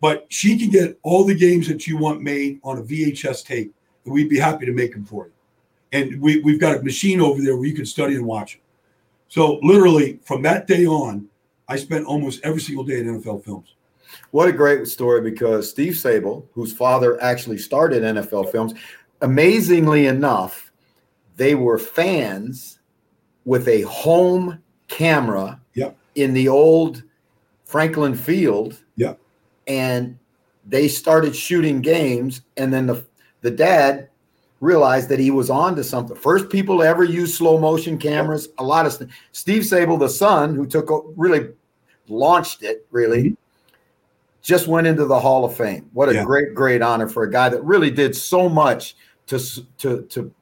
[0.01, 3.75] But she can get all the games that you want made on a VHS tape,
[4.05, 5.33] and we'd be happy to make them for you.
[5.93, 8.61] And we, we've got a machine over there where you can study and watch it.
[9.29, 11.29] So literally from that day on,
[11.69, 13.75] I spent almost every single day in NFL films.
[14.31, 18.75] What a great story because Steve Sabol, whose father actually started NFL films,
[19.21, 20.71] amazingly enough,
[21.37, 22.79] they were fans
[23.45, 25.97] with a home camera yep.
[26.15, 27.03] in the old
[27.65, 28.83] Franklin Field.
[28.97, 29.21] Yep
[29.67, 30.19] and
[30.67, 33.05] they started shooting games and then the
[33.43, 34.09] the dad
[34.61, 38.49] realized that he was on to something first people to ever use slow motion cameras
[38.59, 41.49] a lot of st- steve sabol the son who took really
[42.09, 43.75] launched it really mm-hmm.
[44.43, 46.25] just went into the hall of fame what a yeah.
[46.25, 48.97] great great honor for a guy that really did so much
[49.27, 49.39] to
[49.79, 50.33] to to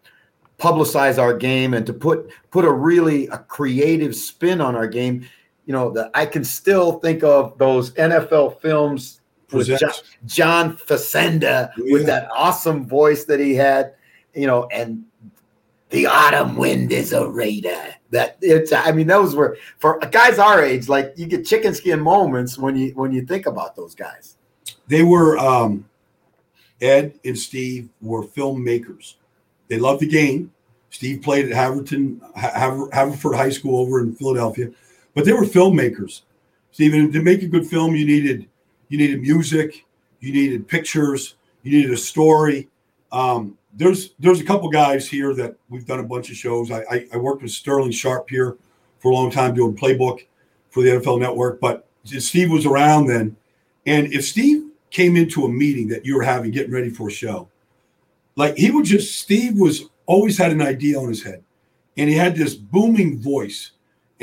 [0.59, 5.27] publicize our game and to put put a really a creative spin on our game
[5.67, 9.93] you know, that I can still think of those NFL films with John,
[10.27, 11.93] John Facenda yeah.
[11.93, 13.95] with that awesome voice that he had,
[14.35, 15.05] you know, and
[15.91, 17.95] the autumn wind is a raider.
[18.11, 22.01] That it's I mean, those were for guys our age, like you get chicken skin
[22.01, 24.37] moments when you when you think about those guys.
[24.87, 25.89] They were um
[26.81, 29.15] Ed and Steve were filmmakers.
[29.69, 30.53] They loved the game.
[30.91, 34.69] Steve played at Haverton, Haverford High School over in Philadelphia.
[35.15, 36.23] But they were filmmakers.
[36.73, 38.49] Stephen, to make a good film, you needed
[38.89, 39.85] you needed music,
[40.21, 42.69] you needed pictures, you needed a story.
[43.13, 46.71] Um, there's there's a couple guys here that we've done a bunch of shows.
[46.71, 48.57] I, I, I worked with Sterling Sharpe here
[48.99, 50.27] for a long time doing playbook
[50.71, 53.37] for the NFL Network, but Steve was around then.
[53.87, 57.13] And if Steve came into a meeting that you were having, getting ready for a
[57.13, 57.49] show,
[58.37, 61.43] like he would just Steve was always had an idea on his head,
[61.97, 63.73] and he had this booming voice.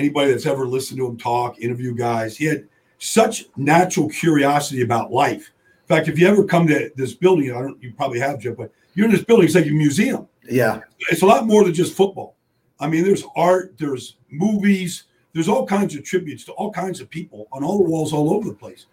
[0.02, 5.12] Anybody that's ever listened to him talk, interview guys, he had such natural curiosity about
[5.12, 5.52] life.
[5.84, 8.58] In fact, if you ever come to this building, I don't, you probably have, Jeff,
[8.58, 10.28] but you're in this building, it's like a museum.
[10.50, 10.80] Yeah.
[11.12, 12.36] It's a lot more than just football.
[12.80, 17.12] I mean, there's art, there's movies, there's all kinds of tributes to all kinds of
[17.12, 18.88] people on all the walls all over the place.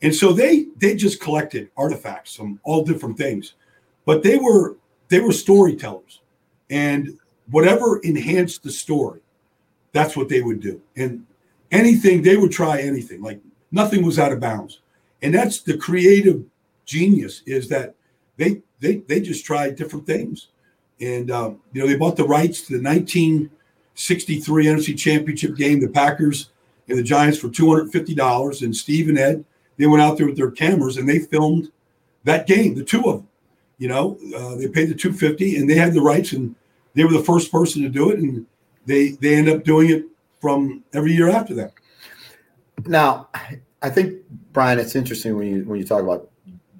[0.00, 3.54] And so they they just collected artifacts from all different things.
[4.06, 4.78] But they were
[5.08, 6.22] they were storytellers.
[6.70, 7.18] And
[7.50, 9.20] whatever enhanced the story,
[9.96, 10.80] that's what they would do.
[10.96, 11.26] And
[11.70, 13.22] anything, they would try anything.
[13.22, 13.40] Like
[13.70, 14.80] nothing was out of bounds.
[15.22, 16.44] And that's the creative
[16.84, 17.94] genius is that
[18.36, 20.48] they they they just tried different things.
[21.00, 25.88] And um, you know, they bought the rights to the 1963 NFC Championship game, the
[25.88, 26.50] Packers
[26.88, 28.62] and the Giants for $250.
[28.62, 29.44] And Steve and Ed,
[29.78, 31.70] they went out there with their cameras and they filmed
[32.24, 33.28] that game, the two of them.
[33.78, 36.54] You know, uh, they paid the 250 and they had the rights and
[36.94, 38.18] they were the first person to do it.
[38.18, 38.46] And
[38.86, 40.04] they they end up doing it
[40.40, 41.72] from every year after that.
[42.84, 43.28] Now,
[43.82, 44.22] I think
[44.52, 46.30] Brian, it's interesting when you when you talk about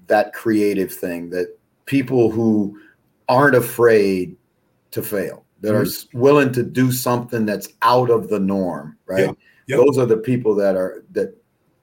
[0.07, 2.79] that creative thing that people who
[3.29, 4.37] aren't afraid
[4.93, 6.17] to fail, that mm-hmm.
[6.17, 9.27] are willing to do something that's out of the norm, right?
[9.27, 9.33] Yeah.
[9.69, 9.79] Yep.
[9.87, 11.37] Those are the people that are that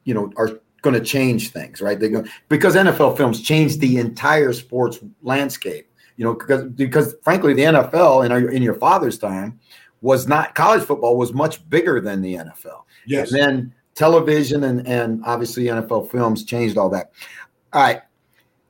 [0.06, 0.52] you know are
[0.82, 2.00] going to change things, right?
[2.00, 5.90] They go because NFL films changed the entire sports landscape.
[6.16, 9.60] You know, because because frankly, the NFL in our, in your father's time
[10.04, 12.84] was not college football was much bigger than the NFL.
[13.08, 13.32] Yes.
[13.32, 17.12] And then television and and obviously NFL films changed all that.
[17.72, 18.02] All right.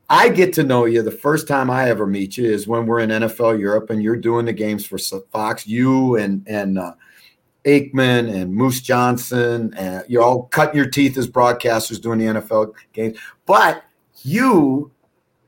[0.09, 2.99] I get to know you the first time I ever meet you is when we're
[2.99, 4.99] in NFL Europe and you're doing the games for
[5.31, 5.65] Fox.
[5.65, 6.93] You and and uh,
[7.65, 12.73] Aikman and Moose Johnston, and you're all cutting your teeth as broadcasters doing the NFL
[12.91, 13.17] games.
[13.47, 13.83] But
[14.21, 14.91] you,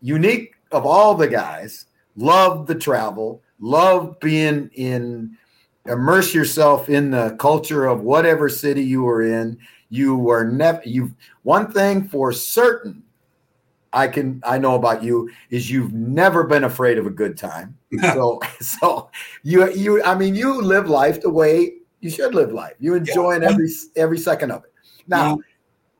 [0.02, 5.38] unique of all the guys, love the travel, love being in,
[5.86, 9.58] immerse yourself in the culture of whatever city you were in.
[9.90, 11.14] You were never you.
[11.44, 13.04] One thing for certain,
[13.94, 17.78] I can I know about you is you've never been afraid of a good time.
[18.02, 19.10] so so
[19.44, 22.74] you you I mean you live life the way you should live life.
[22.80, 23.50] You enjoying yeah.
[23.50, 24.74] every every second of it.
[25.08, 25.40] Now,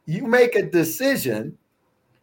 [0.06, 0.16] yeah.
[0.18, 1.58] you make a decision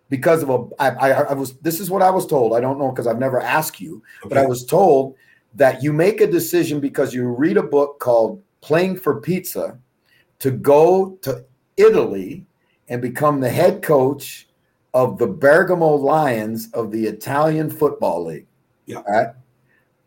[0.09, 0.67] because of a.
[0.79, 1.55] I, I, I was.
[1.59, 2.55] This is what I was told.
[2.55, 4.29] I don't know because I've never asked you, okay.
[4.29, 5.17] but I was told
[5.55, 9.79] that you make a decision because you read a book called "Playing for Pizza"
[10.39, 11.45] to go to
[11.77, 12.47] Italy
[12.89, 14.49] and become the head coach
[14.95, 18.47] of the Bergamo Lions of the Italian Football League.
[18.87, 19.03] Yeah.
[19.09, 19.29] Right?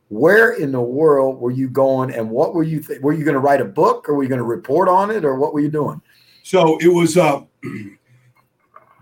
[0.09, 3.33] where in the world were you going and what were you th- were you going
[3.33, 5.59] to write a book or were you going to report on it or what were
[5.59, 5.99] you doing
[6.43, 7.41] so it was uh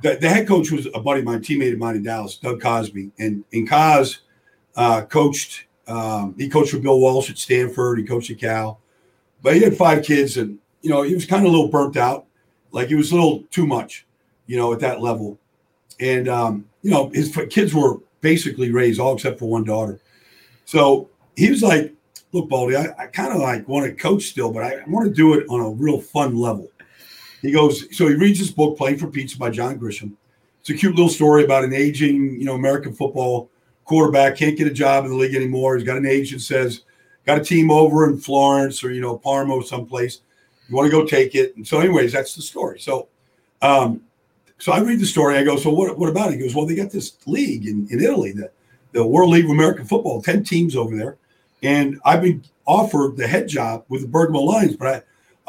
[0.01, 2.61] the, the head coach was a buddy of mine teammate of mine in dallas doug
[2.61, 4.19] cosbie and and cos
[4.75, 7.99] uh, coached um, he coached with bill walsh at stanford.
[7.99, 8.79] He coached at cal.
[9.41, 11.97] But he had five kids and you know he was kind of a little burnt
[11.97, 12.25] out.
[12.71, 14.05] Like he was a little too much
[14.47, 15.37] you know at that level.
[15.99, 19.99] And um, you know his kids were basically raised all except for one daughter.
[20.65, 21.93] So he was like,
[22.31, 25.07] look, Baldy, I, I kind of like want to coach still, but I, I want
[25.07, 26.69] to do it on a real fun level.
[27.41, 30.13] He goes, so he reads his book, Playing for Pizza by John Grisham.
[30.61, 33.49] It's a cute little story about an aging, you know, American football
[33.85, 35.75] quarterback, can't get a job in the league anymore.
[35.75, 36.81] He's got an agent says,
[37.25, 40.21] got a team over in Florence or, you know, Parma someplace.
[40.69, 41.55] You want to go take it.
[41.55, 42.79] And so, anyways, that's the story.
[42.79, 43.07] So,
[43.61, 44.01] um,
[44.57, 45.37] so I read the story.
[45.37, 46.35] I go, so what, what about it?
[46.35, 48.53] He goes, well, they got this league in, in Italy that
[48.93, 51.17] the World League of American Football, 10 teams over there.
[51.61, 55.01] And I've been offered the head job with the Bergamo Lions, but I,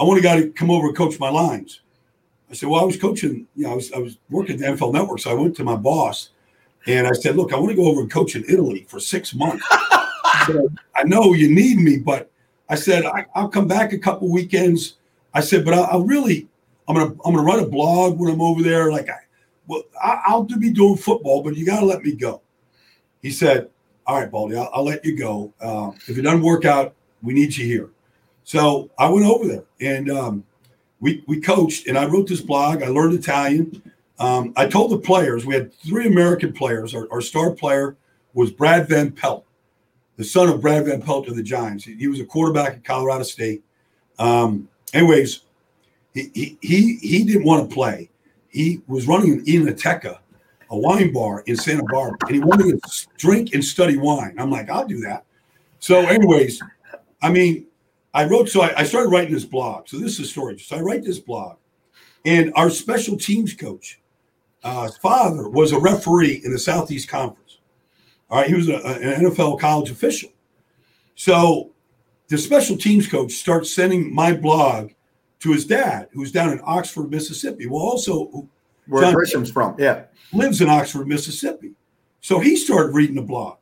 [0.02, 1.80] I want a guy to come over and coach my lines.
[2.50, 4.66] I said, well, I was coaching, you know, I was, I was working at the
[4.66, 5.20] NFL Network.
[5.20, 6.30] So I went to my boss
[6.86, 9.34] and I said, look, I want to go over and coach in Italy for six
[9.34, 9.64] months.
[9.70, 10.60] I,
[10.96, 12.30] I know you need me, but
[12.68, 14.96] I said, I, will come back a couple weekends.
[15.32, 16.48] I said, but I, will really,
[16.88, 18.90] I'm going to, I'm to write a blog when I'm over there.
[18.90, 19.18] Like I,
[19.66, 22.40] well, I, will be doing football, but you got to let me go
[23.24, 23.70] he said,
[24.06, 25.52] All right, Baldy, I'll, I'll let you go.
[25.58, 27.88] Uh, if it doesn't work out, we need you here.
[28.44, 30.44] So I went over there and um,
[31.00, 32.82] we, we coached, and I wrote this blog.
[32.82, 33.82] I learned Italian.
[34.18, 36.94] Um, I told the players, we had three American players.
[36.94, 37.96] Our, our, star player
[38.32, 39.44] was Brad Van Pelt,
[40.16, 41.84] the son of Brad Van Pelt of the Giants.
[41.84, 43.64] He, he was a quarterback at Colorado State.
[44.18, 45.40] Um, anyways,
[46.12, 48.10] he, he, he, he didn't want to play.
[48.48, 50.18] He was running an Enoteca
[50.74, 54.34] a wine bar in Santa Barbara, and he wanted to drink and study wine.
[54.38, 55.24] I'm like, I'll do that.
[55.78, 56.60] So, anyways,
[57.22, 57.66] I mean,
[58.12, 58.48] I wrote.
[58.48, 59.88] So I, I started writing this blog.
[59.88, 60.58] So this is the story.
[60.58, 61.56] So I write this blog,
[62.24, 64.00] and our special teams coach,
[64.64, 67.58] uh, father was a referee in the Southeast Conference.
[68.30, 70.30] All right, he was a, an NFL college official.
[71.14, 71.72] So
[72.28, 74.90] the special teams coach starts sending my blog
[75.40, 77.66] to his dad, who's down in Oxford, Mississippi.
[77.66, 78.48] Well, also
[78.86, 81.72] where John Grisham's from, yeah, lives in Oxford, Mississippi.
[82.22, 83.58] So he started reading the blog.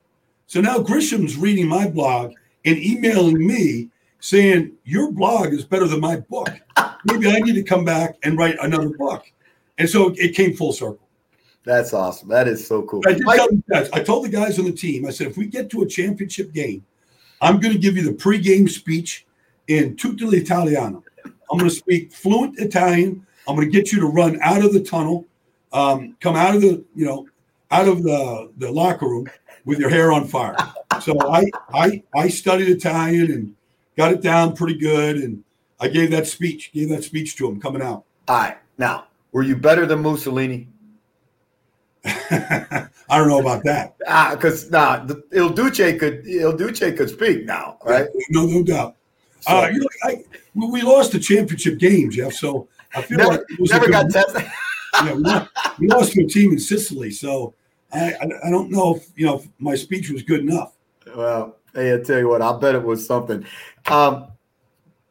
[0.47, 2.33] So now Grisham's reading my blog
[2.65, 3.89] and emailing me
[4.21, 6.49] saying your blog is better than my book.
[7.05, 9.25] Maybe I need to come back and write another book.
[9.79, 11.09] And so it came full circle.
[11.65, 12.29] That's awesome.
[12.29, 13.03] That is so cool.
[13.07, 15.71] I, tell guys, I told the guys on the team, I said, if we get
[15.71, 16.85] to a championship game,
[17.41, 19.27] I'm going to give you the pregame speech
[19.69, 21.05] in tutto l'italiano.
[21.25, 23.27] I'm going to speak fluent Italian.
[23.47, 25.27] I'm going to get you to run out of the tunnel,
[25.73, 27.29] um, come out of the, you know,
[27.71, 29.29] out of the, the locker room
[29.65, 30.57] with your hair on fire.
[31.01, 33.55] So I, I, I studied Italian and
[33.97, 35.17] got it down pretty good.
[35.17, 35.45] And
[35.81, 38.05] I gave that speech, gave that speech to him coming out.
[38.29, 38.59] All right.
[38.79, 40.69] Now, were you better than Mussolini?
[42.05, 43.95] I don't know about that.
[44.07, 48.09] Ah, because nah, Il Duce could Il Duce could speak now, right?
[48.31, 48.97] No, no doubt.
[49.41, 50.25] So, uh, you know, I,
[50.55, 52.33] we lost the championship game, Jeff.
[52.33, 54.51] So I feel never, like it was never got tested.
[55.05, 57.55] yeah, we, lost, we lost to a team in Sicily, so
[57.93, 60.75] I, I, I don't know if you know if my speech was good enough.
[61.15, 63.45] Well, hey, I tell you what, I'll bet it was something.
[63.87, 64.29] Um,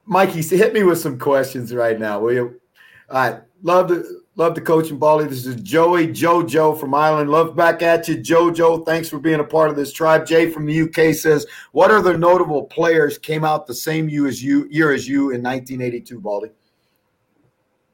[0.05, 2.61] Mikey, hit me with some questions right now, will you?
[3.09, 5.26] All right, love to love the coach and Baldy.
[5.26, 7.30] This is Joey Jojo from Ireland.
[7.30, 8.86] Love back at you, Jojo.
[8.86, 10.26] Thanks for being a part of this tribe.
[10.26, 14.43] Jay from the UK says, "What other notable players came out the same year as
[14.43, 16.49] you year as you in 1982, Baldy?"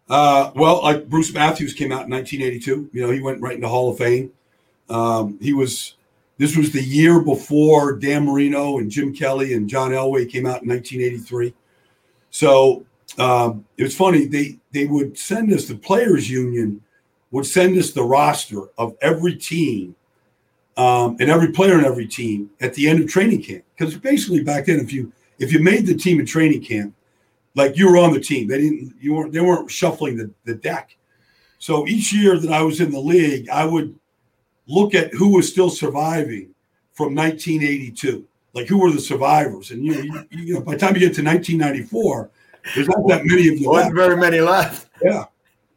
[0.09, 2.89] Uh, well, like Bruce Matthews came out in 1982.
[2.93, 4.31] You know, he went right into Hall of Fame.
[4.89, 5.93] Um, he was.
[6.39, 10.61] This was the year before Dan Marino and Jim Kelly and John Elway came out
[10.61, 11.51] in 1983.
[12.29, 12.85] So
[13.17, 14.25] um, it was funny.
[14.25, 16.81] They they would send us the players union
[17.31, 19.95] would send us the roster of every team
[20.77, 23.63] um, and every player in every team at the end of training camp.
[23.75, 26.93] Because basically back then, if you if you made the team in training camp,
[27.55, 30.55] like you were on the team, they didn't you weren't they weren't shuffling the, the
[30.55, 30.95] deck.
[31.59, 33.97] So each year that I was in the league, I would
[34.67, 36.53] look at who was still surviving
[36.93, 38.25] from 1982.
[38.53, 39.71] Like who were the survivors?
[39.71, 42.29] And you, you, you know, by the time you get to 1994,
[42.75, 43.69] there's not that many of you.
[43.69, 44.89] Wasn't very many left.
[45.03, 45.25] Yeah,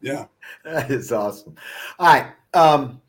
[0.01, 0.27] yeah.
[0.65, 1.55] That is awesome.
[1.99, 3.01] All right, um,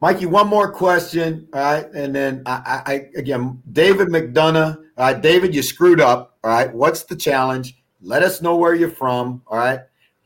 [0.00, 0.26] Mikey.
[0.26, 1.48] One more question.
[1.52, 4.76] All right, and then I, I again, David McDonough.
[4.96, 6.38] All right, David, you screwed up.
[6.44, 7.76] All right, what's the challenge?
[8.00, 9.42] Let us know where you're from.
[9.46, 9.80] All right.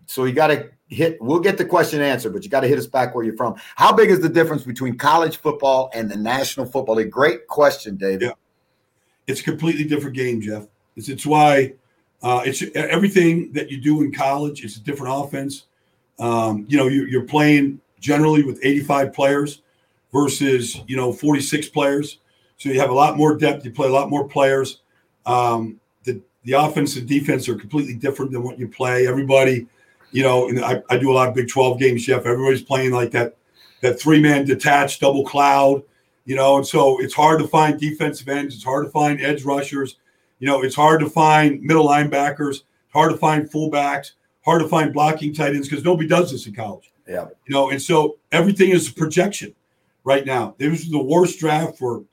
[0.06, 1.18] So you got to hit.
[1.20, 3.54] We'll get the question answered, but you got to hit us back where you're from.
[3.76, 7.10] How big is the difference between college football and the National Football League?
[7.10, 8.22] Great question, David.
[8.22, 8.32] Yeah,
[9.26, 10.66] it's a completely different game, Jeff.
[10.96, 11.74] It's it's why
[12.22, 14.64] uh, it's everything that you do in college.
[14.64, 15.64] It's a different offense.
[16.18, 19.62] Um, you know, you, are playing generally with 85 players
[20.12, 22.18] versus you know 46 players.
[22.56, 23.64] So you have a lot more depth.
[23.64, 24.80] You play a lot more players.
[25.26, 29.06] Um, the the offense and defense are completely different than what you play.
[29.06, 29.68] Everybody,
[30.10, 32.26] you know, and I, I do a lot of Big 12 games, Jeff.
[32.26, 33.36] Everybody's playing like that
[33.80, 35.84] that three man detached double cloud.
[36.24, 38.56] You know, and so it's hard to find defensive ends.
[38.56, 39.96] It's hard to find edge rushers
[40.38, 42.62] you know, it's hard to find middle linebackers,
[42.92, 44.12] hard to find fullbacks,
[44.44, 46.92] hard to find blocking tight ends because nobody does this in college.
[47.06, 47.26] Yeah.
[47.46, 49.54] You know, and so everything is a projection
[50.04, 50.54] right now.
[50.58, 52.04] This was the worst draft for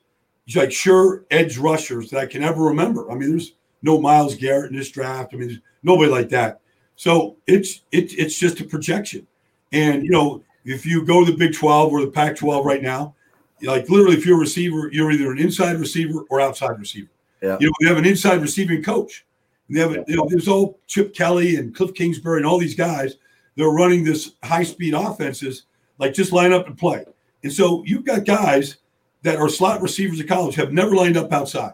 [0.54, 3.10] like sure edge rushers that I can ever remember.
[3.10, 3.52] I mean, there's
[3.82, 5.32] no Myles Garrett in this draft.
[5.32, 6.60] I mean, there's nobody like that.
[6.96, 9.26] So it's it's it's just a projection.
[9.72, 12.82] And you know, if you go to the Big 12 or the Pac 12 right
[12.82, 13.14] now,
[13.62, 17.08] like literally, if you're a receiver, you're either an inside receiver or outside receiver.
[17.42, 17.56] Yeah.
[17.60, 19.26] You know, we have an inside receiving coach.
[19.68, 20.04] They have, yeah.
[20.06, 23.16] you know, there's all Chip Kelly and Cliff Kingsbury and all these guys.
[23.56, 25.64] They're running this high speed offenses,
[25.98, 27.04] like just line up and play.
[27.42, 28.76] And so you've got guys
[29.22, 31.72] that are slot receivers at college have never lined up outside.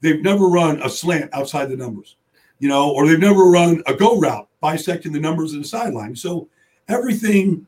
[0.00, 2.16] They've never run a slant outside the numbers,
[2.58, 6.14] you know, or they've never run a go route bisecting the numbers in the sideline.
[6.14, 6.48] So
[6.88, 7.66] everything,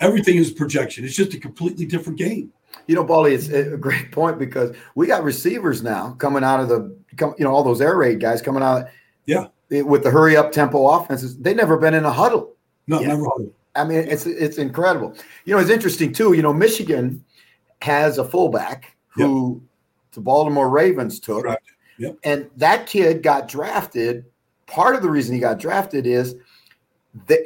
[0.00, 1.04] everything is projection.
[1.04, 2.52] It's just a completely different game.
[2.86, 6.68] You know, Baldy, it's a great point because we got receivers now coming out of
[6.68, 6.96] the,
[7.38, 8.86] you know, all those air raid guys coming out.
[9.26, 9.48] Yeah.
[9.70, 12.54] Eh, with the hurry up tempo offenses, they've never been in a huddle.
[12.86, 13.52] No, never huddle.
[13.74, 15.14] I mean, it's it's incredible.
[15.44, 16.32] You know, it's interesting too.
[16.32, 17.24] You know, Michigan
[17.82, 19.62] has a fullback who yep.
[20.12, 21.58] the Baltimore Ravens took, right.
[21.98, 22.16] yep.
[22.24, 24.24] and that kid got drafted.
[24.66, 26.34] Part of the reason he got drafted is
[27.26, 27.40] that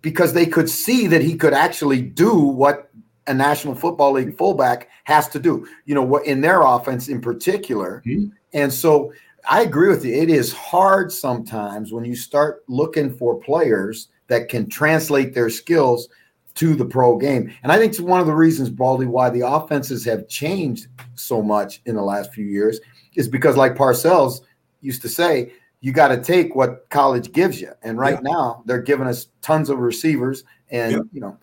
[0.00, 2.90] because they could see that he could actually do what
[3.26, 5.66] a National Football League fullback has to do.
[5.84, 8.28] You know what in their offense in particular, mm-hmm.
[8.52, 9.12] and so
[9.48, 10.14] I agree with you.
[10.14, 16.08] It is hard sometimes when you start looking for players that can translate their skills
[16.54, 17.52] to the pro game.
[17.62, 21.42] And I think it's one of the reasons, Baldy, why the offenses have changed so
[21.42, 22.80] much in the last few years
[23.16, 24.40] is because, like Parcells
[24.80, 27.72] used to say, you got to take what college gives you.
[27.82, 28.32] And right yeah.
[28.32, 30.44] now, they're giving us tons of receivers.
[30.70, 30.98] And, yeah.
[31.12, 31.36] you know,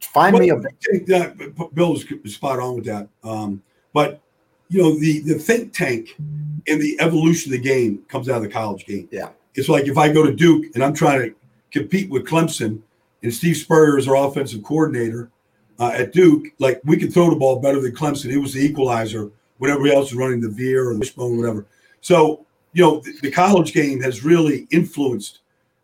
[0.00, 1.68] find well, me a.
[1.74, 3.08] Bill's spot on with that.
[3.24, 4.20] Um, but,
[4.68, 8.42] you know, the, the think tank and the evolution of the game comes out of
[8.42, 9.08] the college game.
[9.10, 9.30] Yeah.
[9.54, 11.34] It's like if I go to Duke and I'm trying to
[11.70, 12.80] compete with Clemson
[13.22, 15.30] and Steve Spurrier is our offensive coordinator
[15.78, 18.30] uh, at Duke, like we could throw the ball better than Clemson.
[18.30, 21.36] It was the equalizer when everybody else is running the veer or the wishbone or
[21.38, 21.66] whatever.
[22.00, 25.40] So, you know, the, the college game has really influenced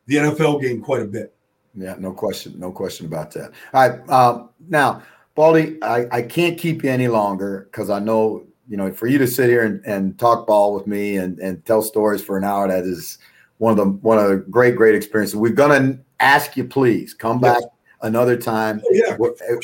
[0.07, 1.34] the NFL game quite a bit.
[1.77, 2.59] Yeah, no question.
[2.59, 3.53] No question about that.
[3.73, 4.09] All right.
[4.09, 5.03] Um, now,
[5.35, 9.19] Baldy, I, I can't keep you any longer because I know, you know, for you
[9.19, 12.45] to sit here and, and talk ball with me and, and tell stories for an
[12.45, 13.19] hour, that is
[13.59, 15.37] one of the one of the great, great experiences.
[15.37, 17.71] We're gonna ask you, please come back yes.
[18.03, 18.81] another time.
[18.85, 19.17] Oh, yeah.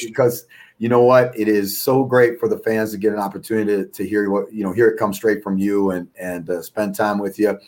[0.05, 0.47] Because
[0.79, 1.39] you know what?
[1.39, 4.53] It is so great for the fans to get an opportunity to, to hear what
[4.53, 7.59] you know, hear it come straight from you and and uh, spend time with you.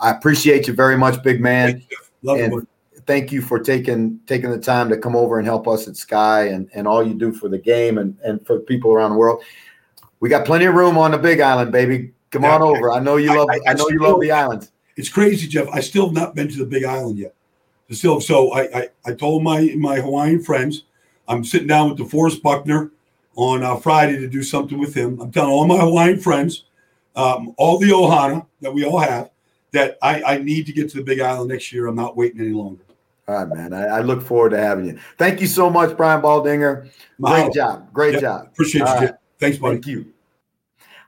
[0.00, 1.84] I appreciate you very much, big man.
[2.22, 2.66] Love and
[3.06, 6.48] thank you for taking taking the time to come over and help us at Sky
[6.48, 9.42] and and all you do for the game and and for people around the world.
[10.20, 12.12] We got plenty of room on the Big Island, baby.
[12.30, 12.92] Come yeah, on over.
[12.92, 13.48] I know you love.
[13.50, 14.70] I, I, I know you love the island.
[14.96, 15.68] It's crazy, Jeff.
[15.72, 17.34] I still have not been to the Big Island yet.
[17.90, 20.84] Still, so I I, I told my my Hawaiian friends
[21.28, 22.90] I'm sitting down with DeForest Buckner
[23.36, 25.20] on uh, Friday to do something with him.
[25.20, 26.64] I'm telling all my Hawaiian friends,
[27.16, 29.30] um, all the Ohana that we all have,
[29.72, 31.86] that I, I need to get to the Big Island next year.
[31.86, 32.84] I'm not waiting any longer.
[33.32, 33.72] All right, man.
[33.72, 34.98] I, I look forward to having you.
[35.16, 36.90] Thank you so much, Brian Baldinger.
[37.18, 37.90] Great job.
[37.92, 38.20] Great yep.
[38.20, 38.46] job.
[38.48, 39.06] Appreciate all you.
[39.06, 39.14] Right.
[39.40, 39.76] Thanks, buddy.
[39.76, 40.12] Thank you.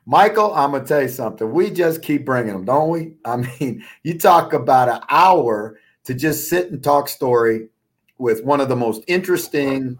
[0.06, 1.50] Michael, I'm gonna tell you something.
[1.52, 3.14] We just keep bringing them, don't we?
[3.26, 7.68] I mean, you talk about an hour to just sit and talk story
[8.16, 9.98] with one of the most interesting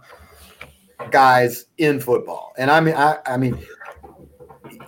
[1.10, 2.54] guys in football.
[2.56, 3.62] And I mean, I, I mean,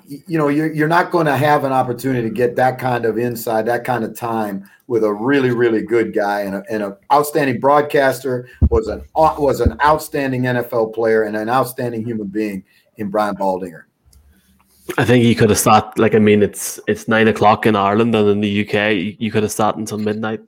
[0.07, 3.19] you know, you're, you're not going to have an opportunity to get that kind of
[3.19, 8.49] inside that kind of time with a really, really good guy and, an outstanding broadcaster,
[8.70, 12.65] was an was an outstanding NFL player and an outstanding human being
[12.97, 13.83] in Brian Baldinger.
[14.97, 18.15] I think you could have sat like I mean it's it's nine o'clock in Ireland
[18.15, 20.41] and in the UK you could have sat until midnight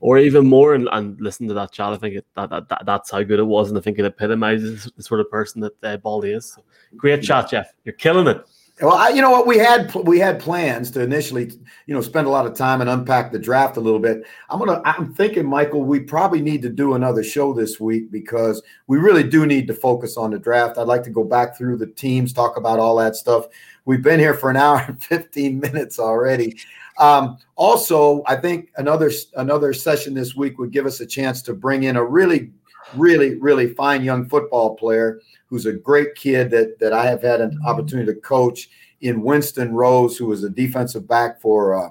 [0.00, 1.92] or even more and, and listen to that chat.
[1.92, 4.04] I think it, that, that, that, that's how good it was, and I think it
[4.04, 6.52] epitomizes the sort of person that uh, Baldy is.
[6.52, 6.62] So,
[6.96, 7.72] great chat, Jeff.
[7.84, 8.44] You're killing it.
[8.82, 11.52] Well, I, you know what we had we had plans to initially,
[11.86, 14.22] you know, spend a lot of time and unpack the draft a little bit.
[14.48, 18.62] I'm gonna I'm thinking, Michael, we probably need to do another show this week because
[18.86, 20.78] we really do need to focus on the draft.
[20.78, 23.48] I'd like to go back through the teams, talk about all that stuff.
[23.84, 26.56] We've been here for an hour and 15 minutes already.
[26.96, 31.52] Um, also, I think another another session this week would give us a chance to
[31.52, 32.50] bring in a really,
[32.94, 37.40] really, really fine young football player who's a great kid that that I have had
[37.40, 38.70] an opportunity to coach
[39.00, 41.90] in Winston Rose, who was a defensive back for uh,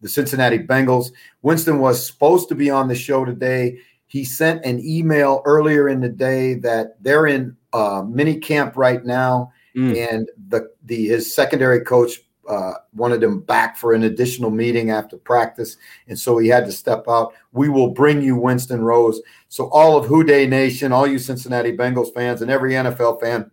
[0.00, 1.12] the Cincinnati Bengals.
[1.42, 3.78] Winston was supposed to be on the show today.
[4.06, 9.04] He sent an email earlier in the day that they're in uh, mini camp right
[9.04, 9.96] now, mm.
[9.96, 15.16] and the the his secondary coach uh, wanted him back for an additional meeting after
[15.16, 15.76] practice,
[16.08, 17.34] and so he had to step out.
[17.52, 19.20] We will bring you Winston Rose.
[19.48, 23.50] So all of Who Dey Nation, all you Cincinnati Bengals fans, and every NFL fan,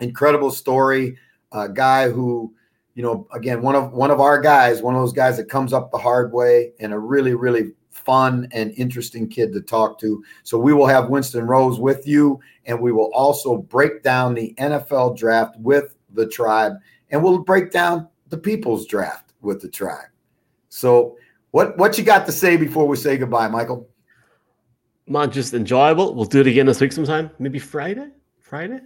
[0.00, 1.16] incredible story.
[1.52, 2.54] A guy who,
[2.94, 5.72] you know, again one of one of our guys, one of those guys that comes
[5.72, 10.24] up the hard way, and a really really fun and interesting kid to talk to.
[10.42, 14.54] So we will have Winston Rose with you, and we will also break down the
[14.58, 16.74] NFL draft with the tribe
[17.10, 20.08] and we'll break down the people's draft with the tribe.
[20.68, 21.16] So,
[21.50, 23.88] what what you got to say before we say goodbye, Michael?
[25.06, 26.14] Man, just enjoyable.
[26.14, 27.30] We'll do it again this week sometime.
[27.38, 28.10] Maybe Friday.
[28.40, 28.80] Friday.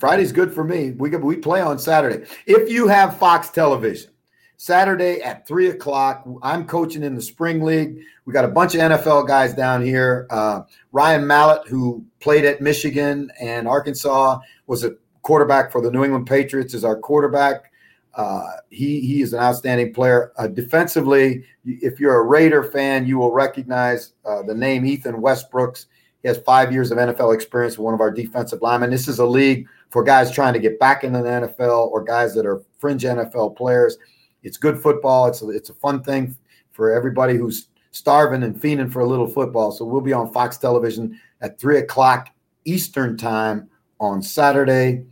[0.00, 0.90] Friday's good for me.
[0.92, 2.26] We we play on Saturday.
[2.46, 4.10] If you have Fox Television,
[4.56, 6.26] Saturday at three o'clock.
[6.42, 8.00] I'm coaching in the spring league.
[8.24, 10.26] We got a bunch of NFL guys down here.
[10.30, 14.92] Uh, Ryan Mallett, who played at Michigan and Arkansas, was a
[15.26, 17.72] quarterback for the New England Patriots, is our quarterback.
[18.14, 20.32] Uh, he he is an outstanding player.
[20.38, 25.86] Uh, defensively, if you're a Raider fan, you will recognize uh, the name Ethan Westbrooks.
[26.22, 28.90] He has five years of NFL experience with one of our defensive linemen.
[28.90, 32.32] This is a league for guys trying to get back into the NFL or guys
[32.36, 33.98] that are fringe NFL players.
[34.44, 35.26] It's good football.
[35.26, 36.36] It's a, it's a fun thing
[36.70, 39.72] for everybody who's starving and fiending for a little football.
[39.72, 42.28] So we'll be on Fox Television at three o'clock
[42.64, 45.04] Eastern time on Saturday.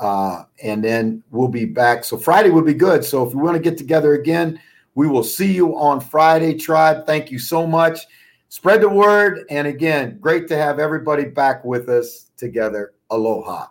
[0.00, 2.04] Uh, and then we'll be back.
[2.04, 3.04] So Friday will be good.
[3.04, 4.60] So if we want to get together again,
[4.94, 7.06] we will see you on Friday, tribe.
[7.06, 8.00] Thank you so much.
[8.48, 9.44] Spread the word.
[9.50, 12.94] And again, great to have everybody back with us together.
[13.10, 13.66] Aloha.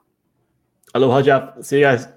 [0.93, 1.65] Aloha, Jeff.
[1.65, 2.07] See you guys.